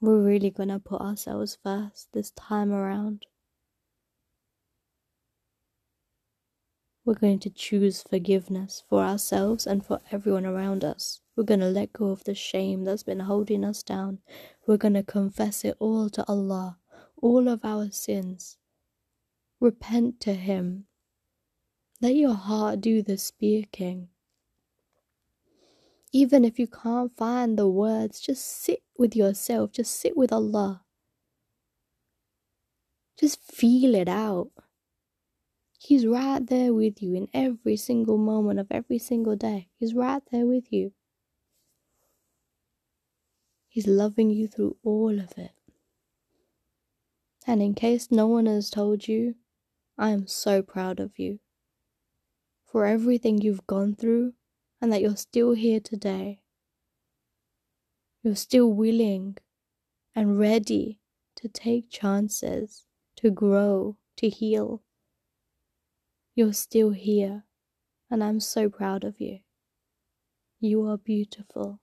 We're 0.00 0.22
really 0.22 0.50
going 0.50 0.68
to 0.68 0.78
put 0.78 1.00
ourselves 1.00 1.58
first 1.62 2.12
this 2.12 2.30
time 2.30 2.72
around. 2.72 3.26
We're 7.10 7.16
going 7.16 7.40
to 7.40 7.50
choose 7.50 8.04
forgiveness 8.04 8.84
for 8.88 9.02
ourselves 9.02 9.66
and 9.66 9.84
for 9.84 9.98
everyone 10.12 10.46
around 10.46 10.84
us. 10.84 11.22
We're 11.34 11.42
going 11.42 11.58
to 11.58 11.66
let 11.66 11.92
go 11.92 12.10
of 12.10 12.22
the 12.22 12.36
shame 12.36 12.84
that's 12.84 13.02
been 13.02 13.18
holding 13.18 13.64
us 13.64 13.82
down. 13.82 14.20
We're 14.64 14.76
going 14.76 14.94
to 14.94 15.02
confess 15.02 15.64
it 15.64 15.74
all 15.80 16.08
to 16.10 16.24
Allah, 16.28 16.78
all 17.20 17.48
of 17.48 17.64
our 17.64 17.90
sins. 17.90 18.58
Repent 19.58 20.20
to 20.20 20.34
Him 20.34 20.84
let 22.00 22.14
your 22.14 22.34
heart 22.34 22.80
do 22.80 23.02
the 23.02 23.18
speaking. 23.18 24.10
Even 26.12 26.44
if 26.44 26.60
you 26.60 26.68
can't 26.68 27.16
find 27.16 27.58
the 27.58 27.68
words, 27.68 28.20
just 28.20 28.46
sit 28.46 28.84
with 28.96 29.16
yourself, 29.16 29.72
just 29.72 29.98
sit 29.98 30.16
with 30.16 30.32
Allah. 30.32 30.84
Just 33.18 33.42
feel 33.42 33.96
it 33.96 34.08
out. 34.08 34.52
He's 35.82 36.06
right 36.06 36.46
there 36.46 36.74
with 36.74 37.02
you 37.02 37.14
in 37.14 37.28
every 37.32 37.74
single 37.74 38.18
moment 38.18 38.60
of 38.60 38.66
every 38.70 38.98
single 38.98 39.34
day. 39.34 39.70
He's 39.78 39.94
right 39.94 40.22
there 40.30 40.44
with 40.44 40.70
you. 40.70 40.92
He's 43.66 43.86
loving 43.86 44.28
you 44.28 44.46
through 44.46 44.76
all 44.84 45.18
of 45.18 45.38
it. 45.38 45.52
And 47.46 47.62
in 47.62 47.72
case 47.72 48.10
no 48.10 48.26
one 48.26 48.44
has 48.44 48.68
told 48.68 49.08
you, 49.08 49.36
I 49.96 50.10
am 50.10 50.26
so 50.26 50.60
proud 50.60 51.00
of 51.00 51.18
you 51.18 51.40
for 52.70 52.84
everything 52.84 53.40
you've 53.40 53.66
gone 53.66 53.94
through 53.94 54.34
and 54.82 54.92
that 54.92 55.00
you're 55.00 55.16
still 55.16 55.54
here 55.54 55.80
today. 55.80 56.42
You're 58.22 58.36
still 58.36 58.70
willing 58.70 59.38
and 60.14 60.38
ready 60.38 61.00
to 61.36 61.48
take 61.48 61.90
chances, 61.90 62.84
to 63.16 63.30
grow, 63.30 63.96
to 64.18 64.28
heal. 64.28 64.82
You're 66.34 66.52
still 66.52 66.90
here, 66.90 67.44
and 68.10 68.22
I'm 68.22 68.40
so 68.40 68.68
proud 68.68 69.04
of 69.04 69.20
you. 69.20 69.40
You 70.60 70.86
are 70.86 70.98
beautiful. 70.98 71.80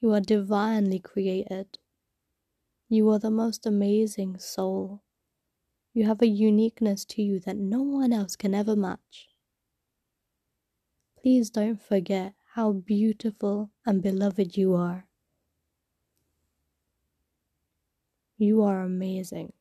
You 0.00 0.12
are 0.12 0.20
divinely 0.20 0.98
created. 0.98 1.78
You 2.88 3.08
are 3.10 3.18
the 3.18 3.30
most 3.30 3.64
amazing 3.64 4.38
soul. 4.38 5.02
You 5.94 6.06
have 6.06 6.20
a 6.20 6.26
uniqueness 6.26 7.04
to 7.06 7.22
you 7.22 7.40
that 7.40 7.56
no 7.56 7.82
one 7.82 8.12
else 8.12 8.36
can 8.36 8.54
ever 8.54 8.76
match. 8.76 9.28
Please 11.20 11.50
don't 11.50 11.80
forget 11.80 12.34
how 12.54 12.72
beautiful 12.72 13.70
and 13.86 14.02
beloved 14.02 14.56
you 14.56 14.74
are. 14.74 15.06
You 18.36 18.62
are 18.62 18.82
amazing. 18.82 19.52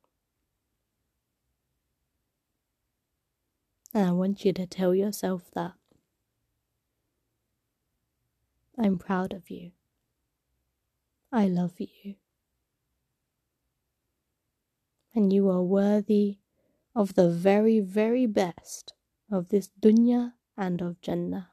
And 3.94 4.08
I 4.08 4.12
want 4.12 4.46
you 4.46 4.54
to 4.54 4.66
tell 4.66 4.96
yourself 4.96 5.52
that. 5.54 5.74
I'm 8.78 8.98
proud 8.98 9.34
of 9.34 9.50
you. 9.50 9.72
I 11.32 11.48
love 11.48 11.74
you. 11.80 12.16
And 15.14 15.32
you 15.34 15.50
are 15.50 15.62
worthy 15.62 16.38
of 16.96 17.16
the 17.16 17.30
very, 17.30 17.80
very 17.80 18.26
best 18.26 18.94
of 19.30 19.50
this 19.50 19.70
dunya 19.80 20.34
and 20.58 20.82
of 20.82 21.02
Jannah. 21.02 21.50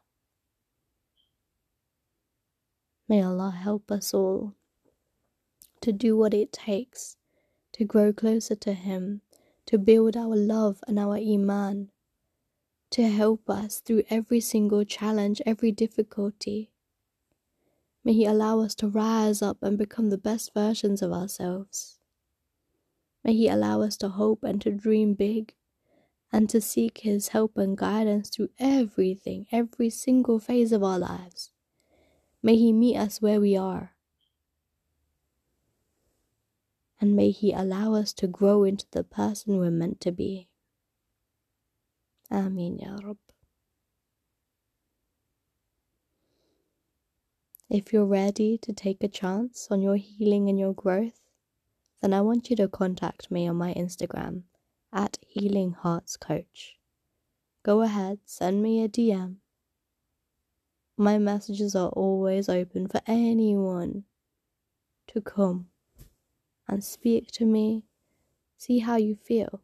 May 3.08 3.22
Allah 3.22 3.50
help 3.50 3.90
us 3.90 4.14
all 4.14 4.54
to 5.80 5.92
do 5.92 6.16
what 6.16 6.34
it 6.34 6.52
takes 6.52 7.16
to 7.72 7.84
grow 7.84 8.12
closer 8.12 8.54
to 8.56 8.72
Him, 8.72 9.22
to 9.66 9.78
build 9.78 10.16
our 10.16 10.36
love 10.36 10.82
and 10.86 10.98
our 10.98 11.16
Iman, 11.16 11.90
to 12.90 13.08
help 13.08 13.50
us 13.50 13.80
through 13.80 14.02
every 14.08 14.40
single 14.40 14.84
challenge, 14.84 15.42
every 15.44 15.72
difficulty. 15.72 16.70
May 18.04 18.14
He 18.14 18.24
allow 18.24 18.60
us 18.60 18.74
to 18.76 18.88
rise 18.88 19.42
up 19.42 19.58
and 19.62 19.76
become 19.76 20.10
the 20.10 20.18
best 20.18 20.54
versions 20.54 21.02
of 21.02 21.12
ourselves. 21.12 21.98
May 23.22 23.34
He 23.34 23.48
allow 23.48 23.82
us 23.82 23.96
to 23.98 24.08
hope 24.08 24.42
and 24.42 24.60
to 24.62 24.70
dream 24.70 25.14
big 25.14 25.54
and 26.32 26.48
to 26.50 26.60
seek 26.60 26.98
His 26.98 27.28
help 27.28 27.58
and 27.58 27.76
guidance 27.76 28.30
through 28.30 28.50
everything, 28.58 29.46
every 29.52 29.90
single 29.90 30.38
phase 30.38 30.72
of 30.72 30.82
our 30.82 30.98
lives. 30.98 31.50
May 32.42 32.56
He 32.56 32.72
meet 32.72 32.96
us 32.96 33.20
where 33.20 33.40
we 33.40 33.56
are. 33.56 33.92
And 37.00 37.14
may 37.14 37.30
He 37.30 37.52
allow 37.52 37.94
us 37.94 38.12
to 38.14 38.26
grow 38.26 38.64
into 38.64 38.86
the 38.90 39.04
person 39.04 39.58
we're 39.58 39.70
meant 39.70 40.00
to 40.02 40.12
be. 40.12 40.48
Ameen 42.30 42.78
Ya 42.78 42.96
Rabb. 43.02 43.18
If 47.70 47.92
you're 47.92 48.06
ready 48.06 48.58
to 48.58 48.72
take 48.72 49.02
a 49.02 49.08
chance 49.08 49.68
on 49.70 49.82
your 49.82 49.96
healing 49.96 50.48
and 50.48 50.58
your 50.58 50.74
growth, 50.74 51.20
then 52.00 52.14
I 52.14 52.20
want 52.22 52.48
you 52.50 52.56
to 52.56 52.68
contact 52.68 53.30
me 53.30 53.46
on 53.48 53.56
my 53.56 53.74
Instagram 53.74 54.42
at 54.92 55.18
Healing 55.26 55.72
Hearts 55.72 56.16
Coach. 56.16 56.78
Go 57.62 57.82
ahead, 57.82 58.20
send 58.24 58.62
me 58.62 58.82
a 58.82 58.88
DM 58.88 59.36
my 60.98 61.16
messages 61.16 61.76
are 61.76 61.90
always 61.90 62.48
open 62.48 62.88
for 62.88 63.00
anyone. 63.06 64.04
to 65.06 65.22
come 65.22 65.68
and 66.66 66.84
speak 66.84 67.30
to 67.30 67.46
me, 67.46 67.84
see 68.58 68.80
how 68.80 68.96
you 68.96 69.14
feel. 69.14 69.62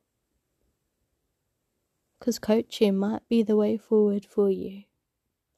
Because 2.19 2.39
coaching 2.39 2.97
might 2.97 3.29
be 3.29 3.43
the 3.43 3.57
way 3.57 3.77
forward 3.77 4.25
for 4.25 4.51
you. 4.51 4.85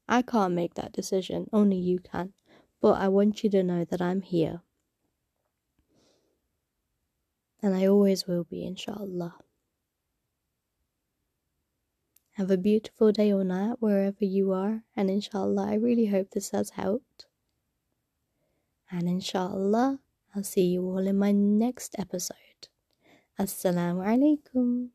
I 0.08 0.22
can't 0.22 0.54
make 0.54 0.74
that 0.74 0.92
decision, 0.92 1.48
only 1.52 1.76
you 1.76 1.98
can. 1.98 2.32
But 2.80 3.00
I 3.00 3.08
want 3.08 3.42
you 3.42 3.50
to 3.50 3.62
know 3.62 3.84
that 3.84 4.02
I'm 4.02 4.22
here. 4.22 4.62
And 7.62 7.74
I 7.74 7.86
always 7.86 8.26
will 8.26 8.44
be, 8.44 8.64
inshallah. 8.64 9.36
Have 12.32 12.50
a 12.50 12.58
beautiful 12.58 13.12
day 13.12 13.32
or 13.32 13.44
night 13.44 13.76
wherever 13.80 14.24
you 14.24 14.52
are, 14.52 14.82
and 14.94 15.08
inshallah, 15.08 15.70
I 15.70 15.74
really 15.76 16.06
hope 16.06 16.30
this 16.30 16.50
has 16.50 16.70
helped. 16.70 17.24
And 18.90 19.08
inshallah, 19.08 20.00
I'll 20.34 20.44
see 20.44 20.66
you 20.66 20.82
all 20.82 21.06
in 21.06 21.18
my 21.18 21.32
next 21.32 21.96
episode. 21.98 22.68
Assalamu 23.40 24.04
alaikum. 24.04 24.90